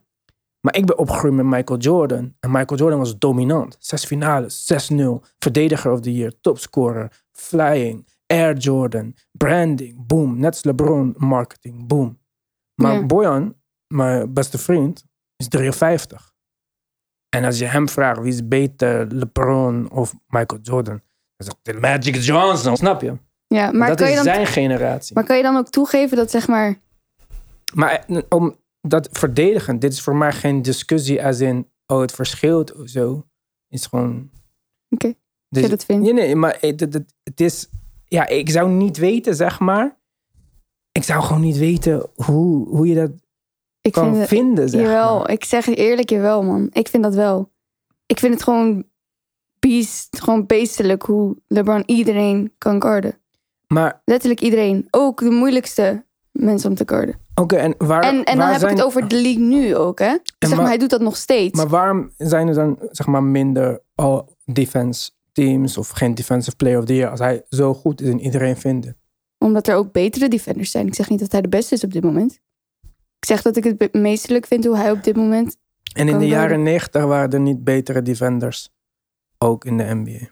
Maar 0.59 0.75
ik 0.75 0.85
ben 0.85 0.97
opgegroeid 0.97 1.33
met 1.33 1.45
Michael 1.45 1.79
Jordan. 1.79 2.35
En 2.39 2.51
Michael 2.51 2.79
Jordan 2.79 2.99
was 2.99 3.17
dominant. 3.17 3.75
Zes 3.79 4.05
finales, 4.05 4.89
6-0. 4.93 4.95
Verdediger 5.37 5.91
of 5.91 5.99
the 5.99 6.13
year, 6.13 6.33
topscorer, 6.41 7.23
flying, 7.31 8.07
Air 8.27 8.57
Jordan, 8.57 9.15
branding, 9.31 10.07
boom. 10.07 10.39
Net 10.39 10.51
als 10.51 10.63
LeBron, 10.63 11.15
marketing, 11.17 11.87
boom. 11.87 12.19
Maar 12.75 12.93
Ja. 12.93 13.05
Bojan, 13.05 13.55
mijn 13.87 14.33
beste 14.33 14.57
vriend, 14.57 15.03
is 15.35 15.47
53. 15.47 16.33
En 17.29 17.43
als 17.43 17.59
je 17.59 17.65
hem 17.65 17.89
vraagt 17.89 18.19
wie 18.19 18.33
is 18.33 18.47
beter, 18.47 19.07
LeBron 19.13 19.91
of 19.91 20.13
Michael 20.27 20.61
Jordan, 20.61 21.01
dan 21.35 21.47
zegt 21.47 21.57
hij 21.63 21.73
Magic 21.73 22.15
Johnson, 22.15 22.77
snap 22.77 23.01
je? 23.01 23.17
ja. 23.47 23.71
Maar, 23.71 23.87
dat 23.87 23.97
kan 23.97 24.05
is 24.07 24.11
je 24.11 24.23
dan, 24.23 24.33
zijn 24.33 24.45
generatie. 24.45 25.15
maar 25.15 25.23
kan 25.23 25.37
je 25.37 25.43
dan 25.43 25.57
ook 25.57 25.69
toegeven 25.69 26.17
dat 26.17 26.31
zeg 26.31 26.47
maar... 26.47 26.79
Maar 27.73 28.05
eh, 28.07 28.21
om 28.29 28.59
dat 28.81 29.09
verdedigen, 29.11 29.79
dit 29.79 29.91
is 29.93 30.01
voor 30.01 30.15
mij 30.15 30.31
geen 30.33 30.61
discussie 30.61 31.25
als 31.25 31.39
in, 31.39 31.71
oh, 31.85 31.99
het 31.99 32.11
verschilt 32.11 32.73
of 32.75 32.89
zo. 32.89 33.27
is 33.67 33.85
gewoon. 33.85 34.29
Oké, 34.89 35.13
Dus- 35.49 35.63
je 35.63 35.69
dat 35.69 35.85
vindt. 35.85 36.03
Nee, 36.03 36.13
nee, 36.13 36.35
maar 36.35 36.57
het, 36.59 36.79
het, 36.79 36.93
het- 36.93 37.13
het 37.23 37.39
is. 37.41 37.69
Ja, 38.05 38.27
ik 38.27 38.49
zou 38.49 38.69
niet 38.71 38.97
weten, 38.97 39.35
zeg 39.35 39.59
maar. 39.59 39.97
Ik 40.91 41.03
zou 41.03 41.23
gewoon 41.23 41.41
niet 41.41 41.57
weten 41.57 42.09
hoe, 42.15 42.67
hoe 42.67 42.87
je 42.87 42.95
dat 42.95 43.11
Ik 43.85 43.91
kan 43.91 44.03
vind 44.03 44.17
het, 44.17 44.27
vinden, 44.27 44.69
zeg 44.69 44.81
jawel, 44.81 45.17
maar. 45.17 45.29
ik 45.29 45.43
zeg 45.43 45.65
het 45.65 45.77
eerlijk, 45.77 46.09
jawel 46.09 46.43
man. 46.43 46.67
Ik 46.71 46.87
vind 46.87 47.03
dat 47.03 47.15
wel. 47.15 47.51
Ik 48.05 48.19
vind 48.19 48.33
het 48.33 48.43
gewoon 48.43 48.83
beest, 49.59 50.21
gewoon 50.21 50.45
beestelijk 50.45 51.03
hoe 51.03 51.35
LeBron 51.47 51.83
iedereen 51.85 52.53
kan 52.57 52.81
guarden. 52.81 53.17
Maar, 53.67 54.01
Letterlijk 54.05 54.41
iedereen. 54.41 54.87
Ook 54.91 55.19
de 55.19 55.29
moeilijkste 55.29 56.05
mensen 56.31 56.69
om 56.69 56.75
te 56.75 56.83
guarden. 56.85 57.15
oké, 57.35 57.55
en 57.55 57.75
waar. 57.77 58.03
En, 58.03 58.23
en 58.23 58.37
dan 58.37 58.47
heb 58.47 58.59
zijn, 58.59 58.71
ik 58.71 58.77
het 58.77 58.85
over 58.85 59.07
de 59.07 59.21
league 59.21 59.43
nu 59.43 59.75
ook, 59.75 59.99
hè? 59.99 60.05
Zeg 60.39 60.49
maar, 60.49 60.57
maar- 60.59 60.67
hij 60.67 60.77
doet 60.77 60.89
dat 60.89 61.01
nog 61.01 61.17
steeds. 61.17 61.57
Maar 61.57 61.67
waarom 61.67 62.11
zijn 62.17 62.47
er 62.47 62.53
dan, 62.53 62.77
zeg 62.91 63.07
maar, 63.07 63.23
minder 63.23 63.81
all 63.95 64.23
defense 64.45 65.11
teams 65.31 65.77
of 65.77 65.89
geen 65.89 66.15
defensive 66.15 66.55
player 66.55 66.79
of 66.79 66.85
the 66.85 66.95
year 66.95 67.09
als 67.11 67.19
hij 67.19 67.43
zo 67.49 67.73
goed 67.73 68.01
is 68.01 68.09
en 68.09 68.19
iedereen 68.19 68.57
vindt 68.57 68.85
het? 68.85 68.95
Omdat 69.37 69.67
er 69.67 69.75
ook 69.75 69.91
betere 69.91 70.27
defenders 70.27 70.71
zijn. 70.71 70.87
Ik 70.87 70.95
zeg 70.95 71.09
niet 71.09 71.19
dat 71.19 71.31
hij 71.31 71.41
de 71.41 71.49
beste 71.49 71.75
is 71.75 71.83
op 71.83 71.93
dit 71.93 72.03
moment. 72.03 72.39
Ik 73.25 73.31
zeg 73.31 73.41
dat 73.41 73.55
ik 73.55 73.63
het 73.63 73.93
meestelijk 73.93 74.45
vind 74.45 74.65
hoe 74.65 74.77
hij 74.77 74.91
op 74.91 75.03
dit 75.03 75.15
moment... 75.15 75.57
En 75.93 76.07
in 76.07 76.19
de 76.19 76.27
jaren 76.27 76.63
90 76.63 77.03
waren 77.03 77.31
er 77.31 77.39
niet 77.39 77.63
betere 77.63 78.01
defenders. 78.01 78.69
Ook 79.37 79.65
in 79.65 79.77
de 79.77 79.83
NBA. 79.83 80.27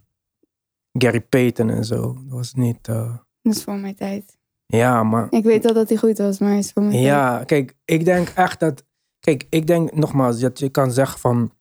Gary 0.91 1.21
Payton 1.21 1.69
en 1.69 1.85
zo. 1.85 2.01
Dat 2.13 2.23
was 2.27 2.53
niet. 2.53 2.87
eh, 2.87 3.17
Dat 3.41 3.55
is 3.55 3.63
voor 3.63 3.75
mijn 3.75 3.95
tijd. 3.95 4.37
ja, 4.65 5.03
maar. 5.03 5.27
Ik 5.29 5.43
weet 5.43 5.63
wel 5.63 5.73
dat 5.73 5.89
hij 5.89 5.97
goed 5.97 6.17
was, 6.17 6.39
maar 6.39 6.49
hij 6.49 6.57
is 6.57 6.71
voor 6.71 6.81
mijn 6.81 6.93
tijd. 6.93 7.05
Ja, 7.05 7.43
kijk, 7.43 7.75
ik 7.85 8.05
denk 8.05 8.29
echt 8.29 8.59
dat. 8.59 8.83
Kijk, 9.19 9.45
ik 9.49 9.67
denk 9.67 9.93
nogmaals 9.93 10.39
dat 10.39 10.59
je 10.59 10.69
kan 10.69 10.91
zeggen 10.91 11.19
van. 11.19 11.51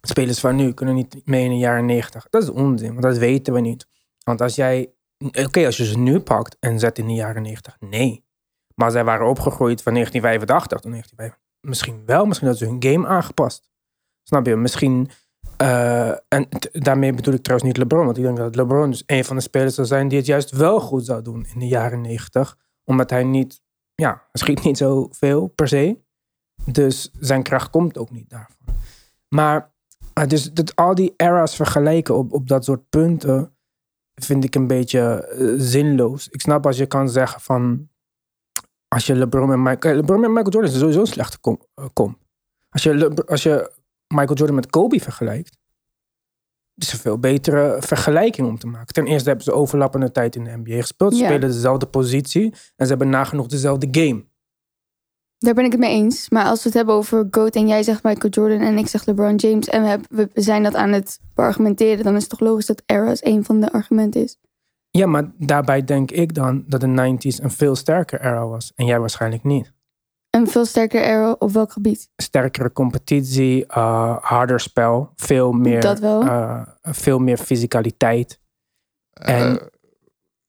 Spelers 0.00 0.40
van 0.40 0.56
nu 0.56 0.72
kunnen 0.72 0.94
niet 0.94 1.20
mee 1.24 1.44
in 1.44 1.50
de 1.50 1.56
jaren 1.58 1.86
90. 1.86 2.26
Dat 2.30 2.42
is 2.42 2.48
onzin, 2.50 2.90
want 2.90 3.02
dat 3.02 3.18
weten 3.18 3.52
we 3.52 3.60
niet. 3.60 3.86
Want 4.22 4.40
als 4.40 4.54
jij. 4.54 4.92
Oké, 5.44 5.66
als 5.66 5.76
je 5.76 5.84
ze 5.84 5.98
nu 5.98 6.20
pakt 6.20 6.56
en 6.60 6.78
zet 6.78 6.98
in 6.98 7.06
de 7.06 7.14
jaren 7.14 7.42
90, 7.42 7.76
nee. 7.80 8.24
Maar 8.80 8.90
zij 8.90 9.04
waren 9.04 9.26
opgegroeid 9.26 9.82
van 9.82 9.92
1985 9.92 10.78
tot 10.80 10.90
1985. 10.90 11.44
Misschien 11.60 12.02
wel, 12.06 12.24
misschien 12.26 12.48
dat 12.48 12.58
ze 12.58 12.64
hun 12.64 12.82
game 12.82 13.06
aangepast. 13.08 13.70
Snap 14.22 14.46
je? 14.46 14.56
Misschien. 14.56 15.10
eh, 15.56 16.08
en 16.08 16.48
daarmee 16.72 17.12
bedoel 17.12 17.34
ik 17.34 17.42
trouwens 17.42 17.68
niet 17.68 17.78
LeBron. 17.78 18.04
Want 18.04 18.16
ik 18.16 18.22
denk 18.22 18.36
dat 18.36 18.54
LeBron 18.56 18.90
dus 18.90 19.02
een 19.06 19.24
van 19.24 19.36
de 19.36 19.42
spelers 19.42 19.74
zou 19.74 19.86
zijn 19.86 20.08
die 20.08 20.18
het 20.18 20.26
juist 20.26 20.50
wel 20.50 20.80
goed 20.80 21.04
zou 21.04 21.22
doen 21.22 21.46
in 21.54 21.58
de 21.58 21.66
jaren 21.66 22.00
90. 22.00 22.56
Omdat 22.84 23.10
hij 23.10 23.24
niet. 23.24 23.60
Ja, 23.94 24.10
hij 24.10 24.20
schiet 24.32 24.64
niet 24.64 24.76
zoveel 24.76 25.46
per 25.46 25.68
se. 25.68 25.98
Dus 26.64 27.10
zijn 27.20 27.42
kracht 27.42 27.70
komt 27.70 27.98
ook 27.98 28.10
niet 28.10 28.30
daarvan. 28.30 28.56
Maar 29.28 29.74
eh, 30.12 30.26
dus 30.26 30.52
dat 30.52 30.76
al 30.76 30.94
die 30.94 31.14
eras 31.16 31.56
vergelijken 31.56 32.16
op, 32.16 32.32
op 32.32 32.48
dat 32.48 32.64
soort 32.64 32.88
punten 32.88 33.56
vind 34.14 34.44
ik 34.44 34.54
een 34.54 34.66
beetje 34.66 35.26
eh, 35.26 35.54
zinloos. 35.56 36.28
Ik 36.28 36.40
snap 36.40 36.66
als 36.66 36.76
je 36.76 36.86
kan 36.86 37.08
zeggen 37.08 37.40
van 37.40 37.88
als 38.88 39.06
je 39.06 39.14
LeBron 39.14 39.52
en 39.52 39.62
Michael, 39.62 39.94
LeBron 39.96 40.24
en 40.24 40.32
Michael 40.32 40.50
Jordan 40.52 40.70
is 40.72 40.78
sowieso 40.78 41.00
een 41.00 41.06
slechte 41.06 41.38
kom. 41.40 41.60
eh, 41.74 41.84
kom. 41.92 42.18
Als, 42.68 42.82
je 42.82 42.94
Le- 42.94 43.24
als 43.26 43.42
je 43.42 43.72
Michael 44.14 44.34
Jordan 44.36 44.56
met 44.56 44.70
Kobe 44.70 45.00
vergelijkt, 45.00 45.56
is 46.74 46.92
een 46.92 46.98
veel 46.98 47.18
betere 47.18 47.76
vergelijking 47.80 48.48
om 48.48 48.58
te 48.58 48.66
maken. 48.66 48.94
Ten 48.94 49.06
eerste 49.06 49.28
hebben 49.28 49.44
ze 49.44 49.52
overlappende 49.52 50.10
tijd 50.12 50.36
in 50.36 50.44
de 50.44 50.56
NBA 50.56 50.76
gespeeld. 50.80 51.14
Ze 51.14 51.20
Ja. 51.20 51.26
spelen 51.28 51.48
dezelfde 51.50 51.86
positie 51.86 52.44
en 52.76 52.86
ze 52.86 52.88
hebben 52.88 53.08
nagenoeg 53.08 53.46
dezelfde 53.46 53.88
game. 53.90 54.24
Daar 55.38 55.54
ben 55.54 55.64
ik 55.64 55.70
het 55.70 55.80
mee 55.80 55.90
eens. 55.90 56.28
Maar 56.30 56.44
als 56.44 56.58
we 56.62 56.68
het 56.68 56.74
hebben 56.74 56.94
over 56.94 57.26
GOAT 57.30 57.54
en 57.54 57.66
jij 57.68 57.82
zegt 57.82 58.02
Michael 58.02 58.32
Jordan 58.32 58.60
en 58.60 58.78
ik 58.78 58.86
zeg 58.88 59.04
LeBron 59.06 59.34
James 59.36 59.66
en 59.68 59.82
we, 59.82 59.88
hebben, 59.88 60.30
we 60.32 60.40
zijn 60.40 60.62
dat 60.62 60.74
aan 60.74 60.92
het 60.92 61.20
argumenteren, 61.34 62.04
dan 62.04 62.14
is 62.14 62.20
het 62.20 62.30
toch 62.30 62.40
logisch 62.40 62.66
dat 62.66 62.82
eras 62.86 63.24
een 63.24 63.44
van 63.44 63.60
de 63.60 63.72
argumenten 63.72 64.22
is. 64.22 64.36
Ja, 64.96 65.06
maar 65.06 65.30
daarbij 65.38 65.84
denk 65.84 66.10
ik 66.10 66.34
dan 66.34 66.64
dat 66.66 66.80
de 66.80 66.86
90s 66.86 67.42
een 67.42 67.50
veel 67.50 67.76
sterker 67.76 68.20
era 68.20 68.46
was. 68.46 68.72
En 68.74 68.86
jij 68.86 69.00
waarschijnlijk 69.00 69.44
niet. 69.44 69.72
Een 70.30 70.48
veel 70.48 70.64
sterker 70.64 71.02
era 71.02 71.32
op 71.38 71.50
welk 71.50 71.72
gebied? 71.72 72.10
Sterkere 72.16 72.72
competitie, 72.72 73.66
eh, 73.66 74.16
harder 74.20 74.60
spel, 74.60 75.12
veel 75.16 75.52
meer, 75.52 75.80
Dat 75.80 75.98
wel. 75.98 76.22
eh, 76.22 76.62
veel 76.82 77.18
meer 77.18 77.36
fysicaliteit. 77.38 78.40
En- 79.12 79.60
Eh, 79.60 79.66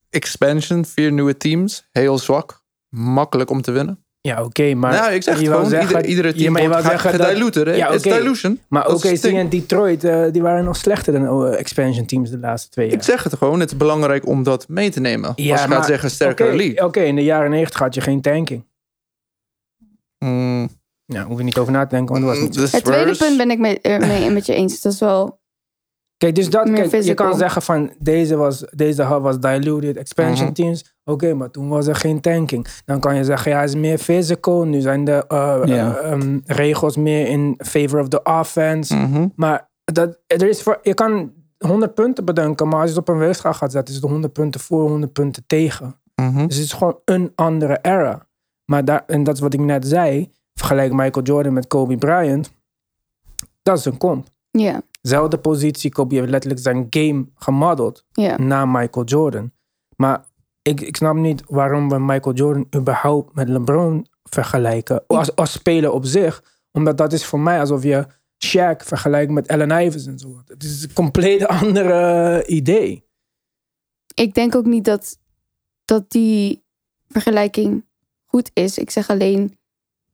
expansion, 0.10 0.86
vier 0.86 1.12
nieuwe 1.12 1.38
teams. 1.38 1.88
Heel 1.92 2.18
zwak. 2.18 2.64
Makkelijk 2.90 3.50
om 3.50 3.62
te 3.62 3.72
winnen. 3.72 4.06
Ja, 4.28 4.44
oké, 4.44 4.74
maar... 4.74 4.94
nou, 4.94 5.12
ik 5.14 5.24
zeg 5.24 5.40
je 5.40 5.46
gewoon. 5.46 5.70
zeggen- 5.70 5.88
ieder, 5.90 6.06
iedere 6.06 6.28
Ja, 6.28 6.34
team 6.34 6.52
maar 6.54 6.62
je 6.62 6.68
wordt 6.68 6.84
zeggen 6.84 7.12
dat-? 7.18 7.76
Ja, 7.76 7.92
Het 7.92 8.06
is 8.06 8.12
oké. 8.12 8.20
dilution. 8.22 8.60
Maar 8.68 8.88
OKC 8.88 9.24
en 9.24 9.50
Detroit, 9.50 10.04
eh, 10.04 10.24
die 10.32 10.42
waren 10.42 10.64
nog 10.64 10.76
slechter 10.76 11.14
dan 11.14 11.46
eh, 11.46 11.60
expansion 11.60 12.06
teams 12.06 12.30
de 12.30 12.38
laatste 12.40 12.70
twee 12.70 12.86
jaar. 12.88 12.96
Ik 12.96 13.04
zeg 13.04 13.24
het 13.24 13.34
gewoon. 13.38 13.60
Het 13.60 13.72
is 13.72 13.78
belangrijk 13.78 14.26
om 14.28 14.44
dat 14.44 14.68
mee 14.68 14.90
te 14.90 15.00
nemen. 15.00 15.28
Als 15.30 15.38
je 15.38 15.50
maar- 15.54 15.58
gaat 15.68 15.86
zeggen 15.86 16.10
sterkere 16.12 16.48
Oké, 16.50 16.58
league. 16.58 16.86
Oké, 16.86 17.00
in 17.02 17.16
de 17.16 17.24
jaren 17.24 17.50
90 17.50 17.80
had 17.80 17.94
je 17.96 18.02
geen 18.02 18.22
tanking. 18.22 18.66
Mm, 20.20 20.70
Ja, 21.06 21.24
hoef 21.26 21.38
je 21.38 21.44
niet 21.44 21.58
over 21.58 21.72
na 21.74 21.84
te 21.86 21.96
denken, 21.96 22.14
want 22.14 22.26
dat 22.26 22.34
was 22.36 22.44
niet 22.44 22.56
zo. 22.56 22.62
de 22.62 22.70
Het 22.72 22.84
tweede 22.86 23.16
punt 23.18 23.38
ben 23.38 23.52
ik 23.52 23.60
mee, 23.60 23.80
mee 24.00 24.30
met 24.32 24.46
je 24.46 24.54
eens. 24.54 24.82
Dat 24.82 24.94
is 24.94 25.00
wel. 25.00 25.40
Kijk, 26.18 26.36
dus 26.36 26.50
dat, 26.50 26.72
kijk, 26.72 27.04
je 27.04 27.14
kan 27.14 27.38
zeggen 27.38 27.62
van 27.62 27.92
deze 28.00 28.36
was, 28.36 28.66
deze 28.76 29.06
hub 29.06 29.22
was 29.22 29.40
diluted, 29.40 29.98
expansion 29.98 30.46
Mhm. 30.46 30.54
teams. 30.54 30.96
Oké, 31.04 31.34
maar 31.34 31.52
toen 31.52 31.68
was 31.68 31.88
er 31.88 31.96
geen 31.96 32.22
tanking. 32.22 32.68
Dan 32.86 33.00
kan 33.00 33.16
je 33.16 33.24
zeggen, 33.24 33.52
ja, 33.52 33.60
het 33.60 33.70
is 33.70 33.76
meer 33.76 33.98
physical. 33.98 34.64
Nu 34.64 34.82
zijn 34.82 35.04
de 35.04 35.26
eh, 35.28 35.62
eh, 35.64 36.12
ehm, 36.12 36.40
regels 36.46 36.96
meer 36.98 37.28
in 37.28 37.56
favor 37.58 38.00
of 38.00 38.08
the 38.08 38.24
offense. 38.24 38.96
Mhm. 38.96 39.28
Maar 39.36 39.70
dat, 39.84 40.20
er 40.28 40.48
is 40.50 40.62
voor, 40.62 40.80
je 40.82 40.94
kan 40.94 41.32
100 41.58 41.94
punten 41.94 42.26
bedenken, 42.26 42.68
maar 42.68 42.80
als 42.80 42.90
je 42.90 42.96
het 43.00 43.08
op 43.10 43.14
een 43.16 43.20
weegschaal 43.22 43.54
gaat 43.54 43.72
zetten, 43.72 43.94
is 43.96 44.02
het 44.02 44.10
100 44.10 44.34
punten 44.34 44.62
voor, 44.62 44.90
100 44.90 45.14
punten 45.14 45.44
tegen. 45.48 46.00
Mhm. 46.16 46.48
Dus 46.48 46.56
het 46.56 46.66
is 46.66 46.74
gewoon 46.74 47.00
een 47.06 47.32
andere 47.36 47.80
era. 47.82 48.28
Maar 48.66 48.86
daar, 48.86 49.04
en 49.08 49.24
dat 49.24 49.36
is 49.36 49.42
wat 49.42 49.54
ik 49.54 49.60
net 49.60 49.88
zei. 49.88 50.32
Vergelijk 50.54 50.94
Michael 50.94 51.26
Jordan 51.26 51.54
met 51.54 51.68
Kobe 51.68 51.98
Bryant. 51.98 52.52
Dat 53.64 53.78
is 53.78 53.86
een 53.86 53.98
comp. 53.98 54.28
Ja, 54.52 54.82
Zelfde 55.08 55.38
positie. 55.38 55.92
Kobe 55.92 56.16
heeft 56.16 56.30
letterlijk 56.30 56.62
zijn 56.62 56.88
game 56.90 57.28
gemodeld 57.36 58.06
na 58.38 58.66
Michael 58.66 59.06
Jordan. 59.06 59.52
Maar 59.96 60.26
ik, 60.62 60.82
ik 60.82 60.96
snap 60.96 61.16
niet 61.16 61.44
waarom 61.48 61.90
we 61.90 62.00
Michael 62.00 62.36
Jordan 62.36 62.68
überhaupt 62.76 63.36
met 63.36 63.50
LeBron 63.50 64.08
vergelijken. 64.24 65.04
Als, 65.08 65.36
als 65.36 65.52
speler 65.52 65.92
op 65.92 66.06
zich. 66.06 66.44
Omdat 66.72 66.98
dat 66.98 67.14
is 67.14 67.26
voor 67.26 67.40
mij 67.40 67.60
alsof 67.60 67.84
je 67.84 68.06
Shaq 68.46 68.86
vergelijken 68.86 69.34
met 69.34 69.48
Allen 69.48 69.86
Iverson 69.86 70.12
en 70.12 70.20
zo. 70.20 70.42
Het 70.46 70.64
is 70.64 70.84
een 70.84 70.94
compleet 70.94 71.48
andere 71.62 72.46
idee. 72.46 73.06
Ik 74.14 74.34
denk 74.34 74.56
ook 74.56 74.66
niet 74.66 74.86
dat, 74.86 75.20
dat 75.86 76.12
die 76.12 76.64
vergelijking 77.08 77.86
goed 78.26 78.52
is. 78.54 78.78
Ik 78.78 78.90
zeg 78.90 79.10
alleen, 79.10 79.58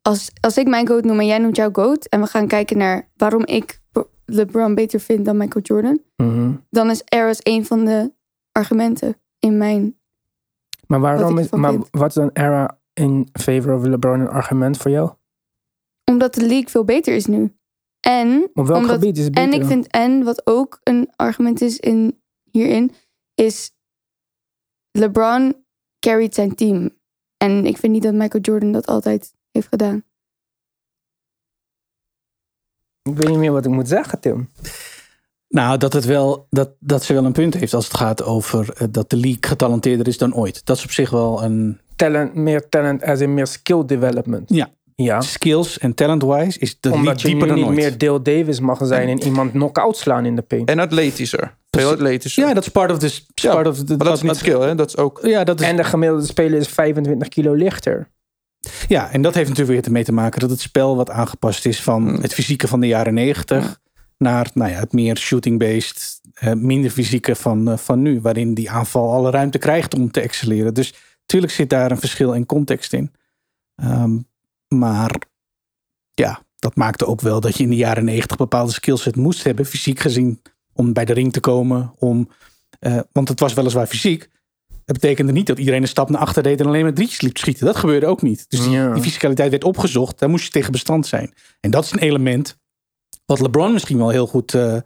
als, 0.02 0.32
als 0.40 0.58
ik 0.58 0.68
mijn 0.68 0.88
goat 0.88 1.04
noem 1.04 1.20
en 1.20 1.26
jij 1.26 1.38
noemt 1.38 1.56
jouw 1.56 1.72
goat... 1.72 2.06
en 2.06 2.22
we 2.22 2.28
gaan 2.28 2.48
kijken 2.48 2.78
naar 2.78 3.12
waarom 3.16 3.46
ik 3.46 3.82
LeBron 4.26 4.76
beter 4.76 5.00
vind 5.00 5.26
dan 5.26 5.38
Michael 5.38 5.66
Jordan... 5.66 6.02
Mhm. 6.16 6.52
dan 6.70 6.90
is 6.90 7.02
Eras 7.06 7.40
een 7.44 7.66
van 7.66 7.86
de 7.86 8.14
argumenten 8.52 9.16
in 9.40 9.58
mijn... 9.58 9.98
Maar 10.88 11.00
waarom 11.00 11.38
ik 11.38 11.44
is, 11.44 11.52
maar 11.52 11.72
vind. 11.72 11.88
wat 11.92 12.08
is 12.08 12.14
dan 12.14 12.30
era 12.34 12.80
in 12.94 13.30
favor 13.32 13.76
of 13.76 13.84
LeBron 13.84 14.20
een 14.20 14.28
argument 14.28 14.78
voor 14.78 14.92
jou? 14.92 15.12
Omdat 16.06 16.34
de 16.34 16.42
league 16.42 16.70
veel 16.70 16.84
beter 16.84 17.16
is 17.16 17.26
nu. 17.26 17.56
En, 18.00 18.50
Op 18.54 18.68
welk 18.68 18.82
omdat, 18.82 18.96
gebied 18.96 19.18
is 19.18 19.24
het 19.24 19.34
beter? 19.34 19.54
en 19.54 19.60
ik 19.60 19.66
vind, 19.66 19.88
en 19.88 20.24
wat 20.24 20.48
ook 20.48 20.80
een 20.84 21.10
argument 21.16 21.62
is 21.62 21.80
in, 21.80 22.22
hierin, 22.52 22.92
is 23.36 23.72
LeBron 24.92 25.66
carried 26.00 26.36
zijn 26.36 26.56
team. 26.56 26.90
En 27.38 27.66
ik 27.66 27.78
vind 27.78 27.94
niet 27.94 28.04
dat 28.04 28.14
Michael 28.14 28.44
Jordan 28.44 28.72
dat 28.72 28.88
altijd 28.88 29.34
heeft 29.52 29.68
gedaan. 29.68 30.04
Ik 33.10 33.18
weet 33.18 33.30
niet 33.30 33.38
meer 33.38 33.52
wat 33.52 33.66
ik 33.66 33.72
moet 33.72 33.88
zeggen, 33.88 34.20
Tim. 34.20 34.50
Nou, 35.50 35.78
dat, 35.78 35.94
het 35.94 36.06
wel, 36.06 36.48
dat, 36.50 36.70
dat 36.80 37.04
ze 37.04 37.14
wel 37.14 37.26
een 37.26 37.32
punt 37.32 37.54
heeft 37.54 37.74
als 37.74 37.86
het 37.88 37.98
gaat 37.98 38.24
over 38.24 38.74
eh, 38.78 38.88
dat 38.92 39.10
de 39.10 39.18
league 39.18 39.40
getalenteerder 39.42 40.08
is 40.08 40.18
dan 40.18 40.36
ooit. 40.36 40.66
Dat 40.66 40.78
is 40.78 40.84
op 40.84 40.92
zich 40.92 41.10
wel 41.10 41.44
een 41.44 41.80
Talent, 41.96 42.36
meer 42.36 42.70
talent 42.70 43.04
als 43.04 43.20
in 43.20 43.34
meer 43.34 43.48
skill 43.48 43.86
development. 43.86 44.50
Ja. 44.50 44.70
Ja. 44.96 45.22
skills 45.22 45.78
en 45.78 45.94
talent-wise 45.94 46.60
is 46.60 46.80
de 46.80 46.92
Omdat 46.92 47.06
league 47.06 47.22
je 47.22 47.28
dieper 47.28 47.48
dan 47.48 47.58
niet 47.58 47.66
ooit. 47.66 47.76
meer 47.76 47.98
Dale 47.98 48.22
Davis 48.22 48.60
mag 48.60 48.80
zijn 48.84 49.10
en 49.10 49.24
iemand 49.24 49.52
knock-out 49.52 49.98
slaan 49.98 50.26
in 50.26 50.36
de 50.36 50.42
paint. 50.42 50.70
En 50.70 50.80
atletischer. 50.80 51.56
Veel 51.70 51.92
atletischer. 51.92 52.48
Ja, 52.48 52.54
dat 52.54 52.64
is 52.64 52.70
part 52.70 52.92
of 52.92 52.98
the... 52.98 53.22
Ja, 53.34 53.54
part 53.54 53.68
of 53.68 53.78
the 53.78 53.96
maar 53.98 54.06
dat 54.06 54.16
is 54.16 54.22
niet 54.22 54.36
skill, 54.36 54.60
hè? 54.60 54.76
Dat 54.76 54.88
is 54.88 54.98
ook... 54.98 55.20
Ja, 55.24 55.44
dat 55.44 55.62
is, 55.62 55.68
En 55.68 55.76
de 55.76 55.84
gemiddelde 55.84 56.26
speler 56.26 56.60
is 56.60 56.68
25 56.68 57.28
kilo 57.28 57.54
lichter. 57.54 58.08
Ja, 58.88 59.12
en 59.12 59.22
dat 59.22 59.34
heeft 59.34 59.50
natuurlijk 59.50 59.78
weer 59.78 59.86
ermee 59.86 60.04
te 60.04 60.12
maken 60.12 60.40
dat 60.40 60.50
het 60.50 60.62
spel 60.62 60.96
wat 60.96 61.10
aangepast 61.10 61.66
is 61.66 61.82
van 61.82 62.04
Mm. 62.04 62.22
het 62.22 62.34
fysieke 62.34 62.68
van 62.68 62.80
de 62.80 62.88
jaren 62.88 63.14
negentig 63.14 63.82
naar 64.18 64.50
nou 64.54 64.72
ja, 64.72 64.80
het 64.80 64.94
meer 64.94 65.18
shooting-based, 65.18 66.22
eh, 66.34 66.54
minder 66.54 66.92
fysieke 66.92 67.36
van, 67.36 67.72
eh, 67.72 67.78
van 67.78 68.02
nu, 68.02 68.22
waarin 68.22 68.54
die 68.54 68.72
aanval 68.72 69.12
alle 69.12 69.30
ruimte 69.32 69.58
krijgt 69.58 69.94
om 69.94 70.12
te 70.12 70.22
excelleren. 70.22 70.74
Dus 70.74 70.94
natuurlijk 71.20 71.54
zit 71.54 71.70
daar 71.70 71.92
een 71.92 72.00
verschil 72.00 72.34
in 72.34 72.46
context 72.46 72.94
in. 72.94 73.12
Ehm, 73.76 74.18
maar 74.68 75.16
ja, 76.14 76.44
dat 76.60 76.76
maakte 76.76 77.06
ook 77.06 77.22
wel 77.22 77.40
dat 77.40 77.58
je 77.58 77.64
in 77.64 77.70
de 77.70 77.76
jaren 77.76 78.06
negentig 78.06 78.38
bepaalde 78.38 78.72
skillset 78.72 79.16
moest 79.16 79.44
hebben, 79.44 79.66
fysiek 79.66 80.00
gezien, 80.00 80.42
om 80.74 80.94
bij 80.94 81.06
de 81.06 81.14
ring 81.14 81.32
te 81.34 81.40
komen. 81.40 81.94
Om, 81.98 82.30
eh, 82.80 83.00
want 83.12 83.30
het 83.30 83.40
was 83.40 83.54
weliswaar 83.54 83.88
fysiek. 83.88 84.30
Dat 84.86 85.00
betekende 85.00 85.32
niet 85.32 85.48
dat 85.48 85.60
iedereen 85.60 85.82
een 85.82 85.88
stap 85.88 86.10
naar 86.10 86.22
achter 86.22 86.44
deed 86.44 86.60
en 86.60 86.66
alleen 86.66 86.84
maar 86.84 86.94
drietjes 86.94 87.22
liep 87.22 87.34
te 87.34 87.40
schieten. 87.40 87.66
Dat 87.66 87.76
gebeurde 87.76 88.06
ook 88.06 88.22
niet. 88.22 88.50
Dus 88.50 88.60
die, 88.62 88.70
Ja. 88.70 88.94
die 88.94 89.04
fysicaliteit 89.04 89.50
werd 89.50 89.64
opgezocht. 89.64 90.20
Daar 90.20 90.30
moest 90.30 90.44
je 90.46 90.50
tegen 90.52 90.72
bestand 90.72 91.08
zijn. 91.08 91.34
En 91.60 91.72
dat 91.72 91.84
is 91.84 91.92
een 91.92 92.00
element 92.00 92.58
wat 93.26 93.40
LeBron 93.40 93.74
misschien 93.74 93.98
wel 93.98 94.10
heel 94.10 94.28
goed 94.28 94.54
eh, 94.54 94.76
eh, 94.76 94.82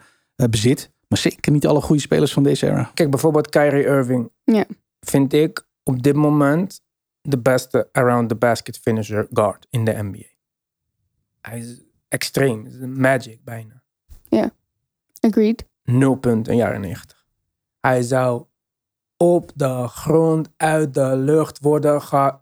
bezit. 0.50 0.92
Maar 1.08 1.18
zeker 1.20 1.52
niet 1.52 1.68
alle 1.68 1.82
goede 1.82 2.02
spelers 2.02 2.34
van 2.34 2.44
deze 2.44 2.66
era. 2.66 2.92
Kijk, 2.94 3.10
bijvoorbeeld 3.10 3.50
Kyrie 3.50 3.84
Irving. 3.86 4.32
Ja. 4.44 4.66
Vind 5.00 5.34
ik 5.34 5.68
op 5.84 6.04
dit 6.04 6.16
moment 6.16 6.82
de 7.22 7.38
beste 7.40 7.90
around 7.92 8.30
the 8.30 8.36
basket 8.36 8.78
finisher 8.78 9.28
guard 9.34 9.68
in 9.70 9.86
de 9.86 9.92
NBA. 10.04 10.26
Hij 11.42 11.60
is 11.60 11.82
extreem. 12.08 12.66
Is 12.66 12.74
magic 12.80 13.44
bijna. 13.44 13.82
Agreed. 15.20 15.66
Nul 15.84 16.16
punten 16.16 16.52
in 16.54 16.58
jaren 16.60 16.82
90. 16.82 17.26
Hij 17.80 18.02
zou 18.02 18.46
op 19.18 19.52
de 19.56 19.88
grond 19.88 20.50
uit 20.58 20.94
de 20.94 21.16
lucht 21.16 21.60
worden 21.60 22.02
ge... 22.02 22.34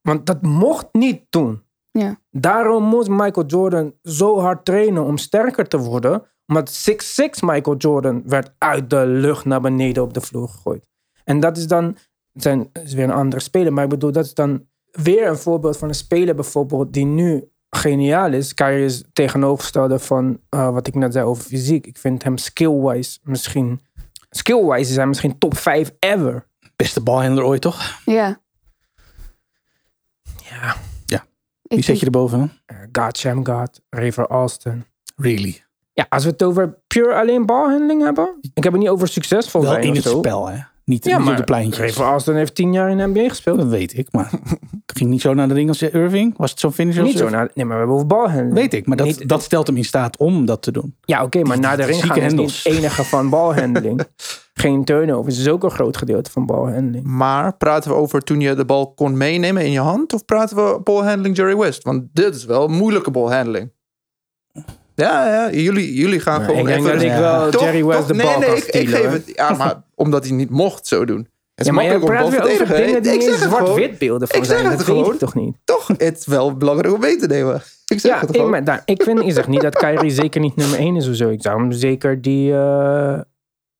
Want 0.00 0.26
dat 0.26 0.42
mocht 0.42 0.86
niet 0.92 1.26
toen. 1.30 1.62
Ja. 1.90 2.20
Daarom 2.30 2.84
moest 2.84 3.08
Michael 3.08 3.46
Jordan 3.46 3.94
zo 4.02 4.38
hard 4.38 4.64
trainen 4.64 5.04
om 5.04 5.18
sterker 5.18 5.68
te 5.68 5.78
worden. 5.78 6.22
Omdat 6.46 6.90
6'6 6.90 6.94
Michael 7.40 7.76
Jordan 7.76 8.22
werd 8.26 8.54
uit 8.58 8.90
de 8.90 9.06
lucht 9.06 9.44
naar 9.44 9.60
beneden 9.60 10.02
op 10.02 10.14
de 10.14 10.20
vloer 10.20 10.48
gegooid. 10.48 10.86
En 11.24 11.40
dat 11.40 11.56
is 11.56 11.66
dan, 11.66 11.84
het 12.32 12.42
zijn, 12.42 12.70
is 12.72 12.94
weer 12.94 13.04
een 13.04 13.10
andere 13.10 13.42
speler. 13.42 13.72
Maar 13.72 13.84
ik 13.84 13.90
bedoel, 13.90 14.12
dat 14.12 14.24
is 14.24 14.34
dan 14.34 14.66
weer 14.90 15.26
een 15.26 15.36
voorbeeld 15.36 15.76
van 15.76 15.88
een 15.88 15.94
speler 15.94 16.34
bijvoorbeeld 16.34 16.92
die 16.92 17.04
nu 17.04 17.50
geniaal 17.70 18.32
is. 18.32 18.54
Kyrie 18.54 18.84
is 18.84 19.04
tegenovergestelde 19.12 19.98
van 19.98 20.40
eh, 20.48 20.70
wat 20.70 20.86
ik 20.86 20.94
net 20.94 21.12
zei 21.12 21.24
over 21.24 21.42
fysiek. 21.42 21.86
Ik 21.86 21.98
vind 21.98 22.22
hem 22.22 22.36
skill-wise 22.36 23.18
misschien... 23.22 23.80
Skill-wise 24.30 24.90
is 24.90 24.96
hij 24.96 25.06
misschien 25.06 25.38
top 25.38 25.56
5 25.56 25.92
ever. 25.98 26.46
Beste 26.76 27.00
balhandler 27.00 27.44
ooit, 27.44 27.60
toch? 27.60 28.00
Ja. 28.04 28.40
Ja. 30.50 30.76
Wie 31.62 31.82
zet 31.82 32.00
je 32.00 32.04
erboven? 32.06 32.52
Uh, 32.66 32.78
God 32.92 33.18
Shamgod, 33.18 33.80
Raver 33.90 34.26
Alston. 34.26 34.84
Really? 35.16 35.64
Ja, 35.92 36.06
als 36.08 36.24
we 36.24 36.30
het 36.30 36.42
over 36.42 36.78
pure 36.86 37.14
alleen 37.14 37.46
balhandeling 37.46 38.02
hebben. 38.02 38.38
Ik 38.54 38.64
heb 38.64 38.72
het 38.72 38.82
niet 38.82 38.90
over 38.90 39.08
succesvol 39.08 39.60
Wel 39.62 39.70
zijn 39.70 39.82
in 39.84 39.90
of 39.90 39.96
het 39.96 40.04
zo. 40.04 40.18
spel, 40.18 40.46
hè? 40.48 40.58
Niet, 40.86 41.04
Ja, 41.04 41.16
niet 41.16 41.24
maar 41.24 41.32
op 41.32 41.38
de 41.38 41.44
pleintjes. 41.44 41.96
Raver 41.96 42.12
Alston 42.12 42.34
heeft 42.34 42.54
tien 42.54 42.72
jaar 42.72 42.90
in 42.90 42.96
de 42.96 43.06
NBA 43.06 43.28
gespeeld. 43.28 43.58
Dat 43.58 43.68
weet 43.68 43.98
ik, 43.98 44.08
maar 44.12 44.30
het 44.86 44.96
ging 44.98 45.10
niet 45.10 45.20
zo 45.20 45.34
naar 45.34 45.48
de 45.48 45.54
ring 45.54 45.68
als 45.68 45.82
Irving. 45.82 46.34
Was 46.36 46.50
het 46.50 46.60
zo'n 46.60 46.72
finisher? 46.72 47.02
als 47.02 47.10
Niet 47.10 47.18
zo 47.18 47.28
naar, 47.28 47.50
nee, 47.54 47.64
maar 47.64 47.72
we 47.74 47.78
hebben 47.78 47.94
over 47.94 48.06
balhandeling. 48.06 48.52
Weet 48.54 48.74
ik, 48.74 48.86
maar 48.86 48.96
dat, 48.96 49.06
Niet- 49.06 49.28
dat 49.28 49.42
stelt 49.42 49.66
hem 49.66 49.76
in 49.76 49.84
staat 49.84 50.16
om 50.16 50.44
dat 50.44 50.62
te 50.62 50.72
doen. 50.72 50.96
Ja, 51.04 51.22
oké, 51.22 51.42
maar 51.42 51.58
naar 51.58 51.76
de 51.76 51.84
ring 51.84 52.04
gaan 52.06 52.16
is 52.20 52.32
niet 52.32 52.64
het 52.64 52.74
enige 52.74 53.04
van 53.04 53.30
balhandeling. 53.36 54.00
Geen 54.54 54.84
turnovers 54.84 55.38
is 55.38 55.48
ook 55.48 55.64
een 55.64 55.70
groot 55.70 55.96
gedeelte 55.96 56.30
van 56.30 56.46
balhandeling. 56.46 57.04
Maar 57.06 57.56
praten 57.56 57.90
we 57.90 57.96
over 57.96 58.20
toen 58.20 58.40
je 58.40 58.54
de 58.54 58.64
bal 58.64 58.92
kon 58.94 59.16
meenemen 59.16 59.64
in 59.64 59.70
je 59.70 59.80
hand? 59.80 60.12
Of 60.12 60.24
praten 60.24 60.56
we 60.56 60.80
ballhandling 60.84 61.36
Jerry 61.36 61.56
West? 61.56 61.82
Want 61.82 62.04
dit 62.12 62.34
is 62.34 62.44
wel 62.44 62.68
moeilijke 62.68 63.10
ballhandling. 63.10 63.72
Ja, 64.96 65.26
ja, 65.26 65.50
jullie, 65.50 65.94
jullie 65.94 66.20
gaan 66.20 66.36
Maar 66.40 66.44
gewoon 66.48 66.60
ik 66.60 66.66
denk 66.66 66.78
even... 66.86 66.92
dat 66.92 67.02
ik 67.02 67.12
wel 67.18 67.50
Toch, 67.50 67.62
Jerry 67.62 67.84
West 67.84 67.98
toch? 67.98 68.06
de 68.06 68.14
nee, 68.14 68.26
bal 68.26 68.38
nee, 68.38 68.48
kan 68.48 68.56
ik, 68.58 68.64
ik 68.64 68.88
geef 68.88 69.10
het... 69.12 69.32
Ja, 69.34 69.50
maar 69.54 69.82
omdat 69.94 70.24
hij 70.26 70.32
niet 70.36 70.50
mocht 70.50 70.86
zo 70.86 71.04
doen. 71.04 71.18
Het 71.18 71.28
is 71.54 71.66
Ja, 71.66 71.72
maar 71.72 71.84
je 71.84 71.98
praat 71.98 72.28
weer 72.30 72.42
over 72.42 72.66
dingen 72.76 73.02
die 73.02 73.12
Ik 73.12 73.22
zeg 73.22 73.38
zwart-wit 73.38 73.98
beelden 73.98 74.28
van 74.28 74.38
Ik 74.38 74.44
zeg 74.44 74.58
zijn. 74.58 74.68
het 74.70 74.78
Dat 74.78 74.86
weet 74.86 74.96
gewoon. 74.96 75.12
je 75.12 75.18
toch 75.18 75.34
niet? 75.34 75.56
Toch, 75.64 75.86
het 75.96 76.18
is 76.18 76.26
wel 76.26 76.56
belangrijk 76.56 76.94
om 76.94 77.00
mee 77.00 77.16
te 77.16 77.26
nemen. 77.26 77.54
Ik 77.86 78.00
zeg 78.00 78.12
Ja, 78.12 78.20
het 78.20 78.28
ik, 78.28 78.34
gewoon. 78.34 78.50
maar, 78.50 78.64
daar- 78.64 78.82
ik, 78.84 79.02
vind, 79.02 79.20
ik 79.20 79.32
zeg 79.32 79.48
niet 79.48 79.60
dat 79.60 79.76
Kyrie 79.84 80.10
zeker 80.10 80.40
niet 80.40 80.56
nummer 80.56 80.78
1 80.78 80.96
is 80.96 81.08
of 81.08 81.14
zo. 81.14 81.28
Ik 81.28 81.42
zou 81.42 81.60
hem 81.60 81.72
zeker 81.72 82.22
die... 82.22 82.52
eh, 82.52 83.20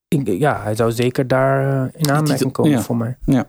ik- 0.08 0.28
ja, 0.28 0.62
hij 0.62 0.74
zou 0.74 0.92
zeker 0.92 1.26
daar 1.26 1.84
eh, 1.86 2.00
in 2.00 2.10
aanmerking 2.10 2.52
komen 2.52 2.70
ja. 2.70 2.80
voor 2.80 2.96
mij. 2.96 3.16
Ja. 3.24 3.48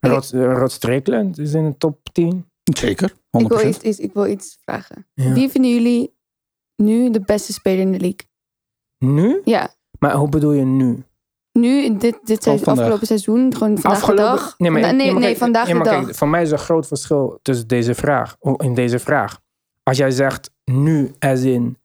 Rod, 0.00 0.32
eh, 0.32 0.52
Rod 0.52 0.72
Strickland 0.72 1.38
is 1.38 1.52
in 1.54 1.64
de 1.70 1.76
top 1.78 1.98
10. 2.12 2.46
Zeker, 2.76 3.10
100%. 3.10 3.14
Ik 3.30 3.48
wil, 3.48 3.66
iets, 3.68 3.78
iets- 3.78 3.98
ik 3.98 4.10
wil 4.14 4.26
iets 4.26 4.58
vragen. 4.64 5.06
Ja. 5.14 5.32
Wie 5.32 5.48
vinden 5.48 5.70
jullie 5.70 6.14
nu 6.80 7.10
de 7.10 7.20
beste 7.20 7.52
speler 7.52 7.80
in 7.80 7.92
de 7.92 7.98
league? 8.00 8.28
Nu? 8.98 9.40
Ja. 9.44 9.74
Maar 9.98 10.14
hoe 10.14 10.28
bedoel 10.28 10.52
je 10.52 10.64
nu? 10.64 11.04
Nu, 11.52 11.82
in 11.84 11.98
dit, 11.98 12.18
dit 12.24 12.42
seizoen, 12.42 12.66
afgelopen 12.74 13.06
seizoen, 13.06 13.54
gewoon 13.54 13.78
vandaag 13.78 14.04
de 14.06 14.14
dag. 14.14 14.54
Nee, 14.58 14.70
maar, 14.70 14.80
nee, 14.80 14.92
nee, 14.92 15.02
nee, 15.04 15.12
maar 15.12 15.22
kijk, 15.22 15.36
vandaag 15.36 15.64
nee, 15.66 15.72
de 15.74 15.80
maar 15.80 15.92
dag. 15.92 16.04
kijk, 16.04 16.16
voor 16.16 16.28
mij 16.28 16.42
is 16.42 16.48
er 16.48 16.58
een 16.58 16.64
groot 16.64 16.86
verschil 16.86 17.38
tussen 17.42 17.68
deze 17.68 17.94
vraag, 17.94 18.36
in 18.56 18.74
deze 18.74 18.98
vraag. 18.98 19.40
Als 19.82 19.96
jij 19.96 20.10
zegt 20.10 20.50
nu, 20.64 21.12
as 21.18 21.40
in 21.42 21.78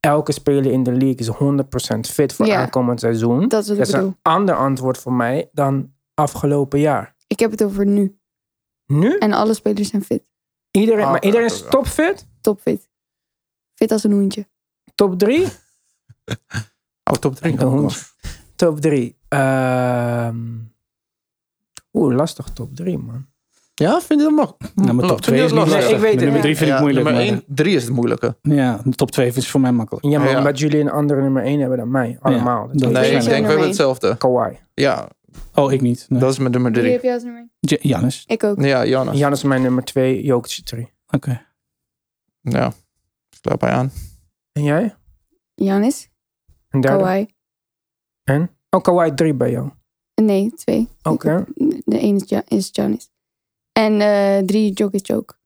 elke 0.00 0.32
speler 0.32 0.72
in 0.72 0.82
de 0.82 0.92
league 0.92 1.14
is 1.16 1.28
100% 1.28 2.10
fit 2.10 2.32
voor 2.32 2.46
Ja. 2.46 2.60
aankomend 2.60 3.00
seizoen. 3.00 3.48
dat 3.48 3.62
is 3.62 3.68
wat 3.68 3.76
Dat 3.76 3.76
ik 3.76 3.82
is 3.82 3.90
bedoel. 3.92 4.08
een 4.08 4.18
ander 4.32 4.54
antwoord 4.56 4.98
voor 4.98 5.12
mij 5.12 5.48
dan 5.52 5.92
afgelopen 6.14 6.80
jaar. 6.80 7.14
Ik 7.26 7.38
heb 7.40 7.50
het 7.50 7.62
over 7.64 7.86
nu. 7.86 8.18
Nu? 8.86 9.18
En 9.18 9.32
alle 9.32 9.54
spelers 9.54 9.88
zijn 9.88 10.04
fit. 10.04 10.22
Iedereen, 10.70 11.04
Ah, 11.04 11.10
maar 11.10 11.22
iedereen 11.22 11.46
is 11.46 11.64
topfit? 11.68 12.26
Topfit. 12.40 12.87
Fit 13.78 13.92
als 13.92 14.04
een 14.04 14.12
hoentje. 14.12 14.46
Top 14.94 15.18
3? 15.18 15.46
Oh, 17.10 17.16
top 17.16 17.34
3. 17.34 17.52
Een 17.52 17.66
hond. 17.66 18.14
Top 18.56 18.80
3. 18.80 19.16
Oeh, 21.92 22.14
lastig 22.16 22.48
top 22.52 22.74
3, 22.76 22.98
man. 22.98 23.26
Ja, 23.74 24.00
vind 24.00 24.20
je 24.20 24.26
dat 24.26 24.34
makkelijk? 24.36 24.74
Nou, 24.74 24.92
maar 24.92 25.06
top 25.08 25.20
2 25.20 25.44
is 25.44 25.50
lastig. 25.50 25.74
lastig. 25.74 25.94
ik 25.94 26.00
weet 26.00 26.10
het 26.10 26.20
nummer 26.20 26.32
niet. 26.34 26.42
3 26.42 26.56
vind 26.56 26.70
ik 26.70 26.76
Ja, 26.76 26.80
moeilijk. 26.82 27.04
Nummer 27.06 27.24
maar- 27.26 27.32
1, 27.34 27.44
3 27.46 27.76
is 27.76 27.84
het 27.84 27.92
moeilijke. 27.92 28.36
Ja, 28.42 28.80
de 28.84 28.90
top 28.90 29.10
2 29.10 29.32
is 29.34 29.50
voor 29.50 29.60
mij 29.60 29.72
makkelijk. 29.72 30.06
Ja, 30.06 30.18
maar 30.18 30.30
Ja. 30.30 30.38
omdat 30.38 30.58
jullie 30.58 30.80
een 30.80 30.90
andere 30.90 31.20
nummer 31.20 31.42
1 31.44 31.60
hebben 31.60 31.78
dan 31.78 31.90
mij. 31.90 32.18
Allemaal. 32.20 32.66
Dat 32.66 32.78
dat 32.78 32.90
weet 32.92 33.00
Nee, 33.00 33.10
ik 33.16 33.24
denk 33.24 33.42
we 33.42 33.48
hebben 33.48 33.66
hetzelfde. 33.66 34.16
Kawhi. 34.16 34.56
Ja, 34.74 35.08
Oh, 35.54 35.72
ik 35.72 35.80
niet. 35.80 36.06
Nee. 36.08 36.20
dat 36.20 36.32
is 36.32 36.38
mijn 36.38 36.50
nummer 36.50 36.70
Wie 36.72 36.80
3. 36.80 36.92
heb 36.92 37.02
jij 37.02 37.14
als 37.14 37.22
nummer? 37.22 37.48
J- 37.60 37.78
Janis. 37.80 38.24
Ik 38.26 38.44
ook. 38.44 38.60
Ja, 38.64 38.86
Jannes. 38.86 39.18
Jan 39.18 39.32
is 39.32 39.42
mijn 39.42 39.62
nummer 39.62 39.84
2, 39.84 40.22
Jokic 40.24 40.64
3. 40.64 40.92
Oké. 41.10 41.46
Ja, 42.40 42.72
sluit 43.40 43.58
bij 43.58 43.70
aan. 43.70 43.90
En 44.52 44.62
jij? 44.62 44.94
Janis. 45.54 46.08
Derde? 46.70 46.88
Kawhi. 46.88 47.26
En? 48.24 48.50
Oh, 48.70 48.82
Kawhi 48.82 49.14
3 49.14 49.34
bij 49.34 49.50
jou. 49.50 49.70
Nee, 50.14 50.52
twee. 50.54 50.88
Oké. 51.02 51.44
De 51.84 51.98
één 51.98 52.16
is, 52.16 52.28
ja, 52.28 52.42
is 52.48 52.68
Janis. 52.72 53.10
En 53.72 54.00
eh, 54.00 54.38
drie 54.46 54.72
Jokic 54.72 55.10
ook. 55.12 55.38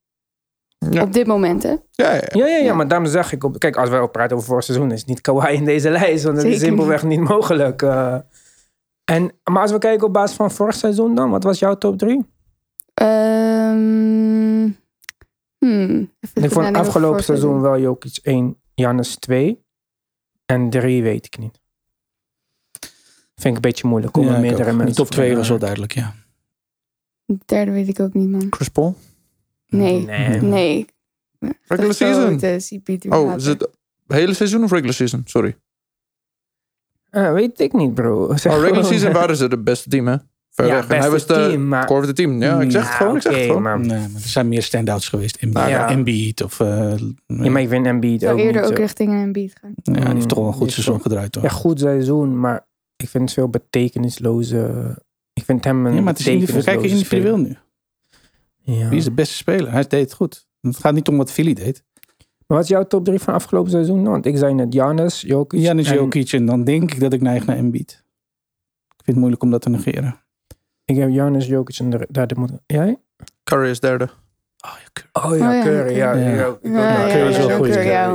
Ja. 0.90 1.02
Op 1.02 1.12
dit 1.12 1.26
moment, 1.26 1.62
hè? 1.62 1.68
Ja, 1.90 2.14
ja, 2.14 2.14
ja. 2.14 2.46
Ja, 2.46 2.56
ja, 2.56 2.74
maar 2.74 2.88
daarom 2.88 3.06
zeg 3.06 3.32
ik... 3.32 3.44
Op, 3.44 3.58
kijk, 3.58 3.76
als 3.76 3.88
wij 3.88 4.00
ook 4.00 4.12
praten 4.12 4.36
over 4.36 4.48
vorig 4.48 4.64
seizoen... 4.64 4.90
is 4.92 4.98
het 4.98 5.08
niet 5.08 5.20
Kawhi 5.20 5.54
in 5.54 5.64
deze 5.64 5.90
lijst. 5.98 6.24
Want 6.24 6.36
dat 6.36 6.44
is 6.44 6.60
simpelweg 6.60 7.02
niet 7.04 7.20
mogelijk. 7.20 7.82
eh. 7.82 8.18
en, 9.04 9.32
maar 9.50 9.62
als 9.62 9.70
we 9.72 9.78
kijken 9.78 10.06
op 10.06 10.12
basis 10.12 10.36
van 10.36 10.50
vorig 10.50 10.74
seizoen 10.74 11.14
dan... 11.14 11.30
Wat 11.30 11.42
was 11.42 11.58
jouw 11.58 11.74
top 11.78 11.98
3? 11.98 12.26
Ehm 12.94 13.31
hmm, 15.66 16.10
Ik 16.34 16.50
vond 16.50 16.76
afgelopen 16.76 17.24
seizoen 17.24 17.60
wel 17.60 17.78
Jokic 17.78 18.18
1, 18.22 18.56
Jannes 18.74 19.14
2. 19.16 19.64
En 20.46 20.70
3 20.70 21.02
weet 21.02 21.26
ik 21.26 21.38
niet. 21.38 21.60
Vind 23.34 23.46
ik 23.46 23.54
een 23.54 23.70
beetje 23.70 23.88
moeilijk 23.88 24.16
om 24.16 24.24
Ja, 24.26 24.34
er 24.34 24.40
meerdere 24.40 24.62
ook. 24.70 24.76
mensen... 24.76 24.86
Die 24.86 24.94
top 24.94 25.10
2 25.10 25.28
voor- 25.28 25.36
was 25.38 25.48
wel 25.48 25.58
duidelijk, 25.58 25.94
ja. 25.94 26.14
De 27.24 27.38
derde 27.46 27.70
weet 27.70 27.88
ik 27.88 28.00
ook 28.00 28.14
niet, 28.14 28.28
man. 28.28 28.46
Chris 28.50 28.68
Paul. 28.68 28.96
Nee, 29.66 30.04
Nee. 30.04 30.40
nee. 30.40 30.86
Regular 31.66 31.94
season. 31.94 32.38
season. 32.40 33.12
Oh, 33.12 33.34
is 33.36 33.44
het 33.46 33.68
hele 34.06 34.34
seizoen 34.34 34.64
of 34.64 34.70
regular 34.70 34.94
season? 34.94 35.22
Sorry. 35.24 35.56
Ah, 37.10 37.32
weet 37.32 37.60
ik 37.60 37.72
niet, 37.72 37.94
bro. 37.94 38.26
Zeg 38.36 38.52
Oh, 38.54 38.60
regular 38.60 38.84
season 38.84 39.12
waren 39.12 39.36
ze 39.36 39.48
de 39.48 39.58
beste 39.58 39.88
team, 39.88 40.06
hè? 40.06 40.16
Ver 40.54 40.66
Ja, 40.66 40.74
weg. 40.74 40.88
En 40.88 40.98
hij 41.00 41.10
was 41.10 41.26
de 41.26 41.32
team, 41.34 41.68
maar- 41.68 41.86
core 41.86 42.00
of 42.00 42.06
the 42.06 42.12
team. 42.12 42.42
Ja, 42.42 42.60
ik 42.60 42.70
zeg 42.70 42.86
het 42.88 42.94
gewoon. 42.96 43.16
Ik 43.16 43.22
zeg 43.22 43.34
het 43.36 43.44
gewoon. 43.44 43.62
maar, 43.62 43.78
Nee, 43.80 43.88
maar 43.98 44.10
er 44.22 44.28
zijn 44.28 44.48
meer 44.48 44.62
standouts 44.62 45.08
geweest. 45.08 45.36
Embiid, 45.36 45.64
Nou, 45.64 45.68
ja. 45.76 45.88
Embiid 45.90 46.42
of... 46.42 46.60
eh, 46.60 46.94
ja, 47.26 47.50
maar 47.50 47.60
ik 47.62 47.68
vind 47.68 47.86
Embiid 47.86 48.20
zou 48.20 48.32
ook 48.32 48.38
eerder 48.38 48.62
niet 48.62 48.70
ook 48.70 48.76
richting 48.78 49.32
beat 49.32 49.52
gaan. 49.60 49.72
ja, 49.82 49.92
die 50.04 50.14
heeft 50.14 50.28
toch 50.28 50.38
wel 50.38 50.46
een 50.46 50.52
goed 50.52 50.72
seizoen 50.72 50.94
toch- 50.94 51.02
gedraaid, 51.02 51.32
toch? 51.32 51.42
Ja, 51.42 51.48
goed 51.48 51.80
seizoen, 51.80 52.40
maar 52.40 52.66
ik 52.96 53.08
vind 53.08 53.24
het 53.24 53.32
veel 53.32 53.48
betekenisloze... 53.48 54.96
Ik 55.32 55.44
vind 55.44 55.64
hem 55.64 55.86
een 55.86 55.94
Ja, 55.94 56.00
maar 56.00 56.12
het 56.12 56.20
is 56.20 56.26
individueel. 56.26 56.64
Kijk 56.64 56.76
betekenisloze 56.76 57.16
individueel 57.16 57.46
nu. 57.48 57.56
Ja. 58.78 58.88
Wie 58.88 58.98
is 58.98 59.04
de 59.04 59.12
beste 59.12 59.34
speler? 59.34 59.72
Hij 59.72 59.84
deed 59.88 60.00
het 60.00 60.12
goed. 60.12 60.46
Het 60.60 60.76
gaat 60.76 60.94
niet 60.94 61.08
om 61.08 61.16
wat 61.16 61.32
Philly 61.32 61.52
deed. 61.54 61.84
Maar 62.46 62.56
wat 62.60 62.62
is 62.62 62.68
jouw 62.68 62.86
top 62.86 63.04
3 63.04 63.18
van 63.18 63.34
afgelopen 63.34 63.70
seizoen? 63.70 64.02
Want 64.04 64.26
ik 64.26 64.36
zei 64.36 64.54
net 64.54 64.66
Giannis, 64.70 65.20
Jokic. 65.20 65.60
Janis 65.60 65.88
en 65.90 65.94
Jokic 65.94 66.32
en 66.32 66.46
dan 66.46 66.64
denk 66.64 66.92
ik 66.92 67.00
dat 67.00 67.12
ik 67.12 67.20
neig 67.20 67.46
naar 67.46 67.56
Embiid. 67.56 67.90
Ik 68.88 68.94
vind 69.04 69.06
het 69.06 69.16
moeilijk 69.16 69.42
om 69.42 69.50
dat 69.50 69.60
te 69.62 69.68
negeren. 69.70 70.20
Ik 70.84 70.96
heb 70.96 71.10
Giannis, 71.10 71.46
Jokic 71.46 71.78
en 71.78 71.90
de, 71.90 72.06
daar, 72.10 72.26
dit 72.26 72.38
moet, 72.38 72.52
jij? 72.66 73.00
Curry 73.44 73.68
is 73.68 73.80
derde. 73.80 74.04
Oh, 74.64 74.72
ja, 74.82 74.88
Curry. 74.92 75.32
Oh 75.32 75.38
ja, 75.38 75.52
ja, 75.52 75.62
Curry. 75.62 75.96
Ja, 75.96 76.44
ook 76.44 76.58
Ja, 76.62 77.06
Curry 77.08 77.28
is 77.28 77.36
wel 77.36 77.56
goed. 77.56 77.68
Curry, 77.68 77.86
ja, 77.86 78.12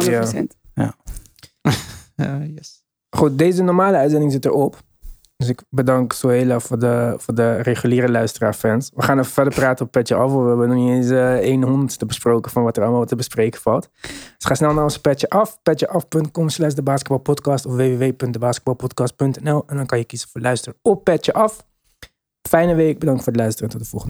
Ja. 0.74 0.94
100%. 0.94 0.96
Ja, 2.16 2.38
yes. 2.56 2.84
Goed, 3.10 3.38
deze 3.38 3.64
normale 3.64 3.98
uitzending 3.98 4.32
zit 4.32 4.46
erop. 4.46 4.78
Dus 5.38 5.50
ik 5.50 5.62
bedank 5.70 6.14
Sohela 6.14 6.60
voor 6.60 6.80
de, 6.80 7.14
voor 7.18 7.34
de 7.36 7.56
reguliere 7.56 8.10
luisteraarfans. 8.10 8.92
We 8.96 9.04
gaan 9.04 9.20
even 9.20 9.32
verder 9.32 9.54
praten 9.54 9.86
op 9.86 9.92
Petje 9.92 10.16
Af. 10.16 10.32
We 10.32 10.48
hebben 10.48 10.68
nog 10.68 10.78
niet 10.78 10.90
eens 10.90 11.10
eh 11.10 11.34
1 11.34 11.64
honderdste 11.64 12.06
besproken 12.06 12.52
van 12.52 12.64
wat 12.64 12.78
er 12.78 12.84
allemaal 12.84 13.06
te 13.06 13.16
bespreken 13.16 13.62
valt. 13.62 13.90
Dus 14.02 14.46
ga 14.46 14.54
snel 14.56 14.74
naar 14.74 14.84
onze 14.84 15.02
Petje 15.02 15.30
Af. 15.30 15.62
Petjeaf.com 15.64 16.50
slash 16.50 16.74
de 16.74 16.84
basketbalpodcast 16.84 17.66
of 17.66 17.76
www.debasketbalpodcast.nl 17.76 19.64
En 19.68 19.76
dan 19.76 19.86
kan 19.86 19.98
je 19.98 20.06
kiezen 20.06 20.30
voor 20.30 20.42
luisteren 20.42 20.80
op 20.82 21.04
Petje 21.04 21.34
Af. 21.34 21.66
Fijne 22.48 22.76
week, 22.76 23.00
bedankt 23.00 23.24
voor 23.24 23.32
het 23.34 23.42
luisteren 23.42 23.70
en 23.70 23.78
tot 23.78 23.84
de 23.84 23.90
volgende. 23.90 24.06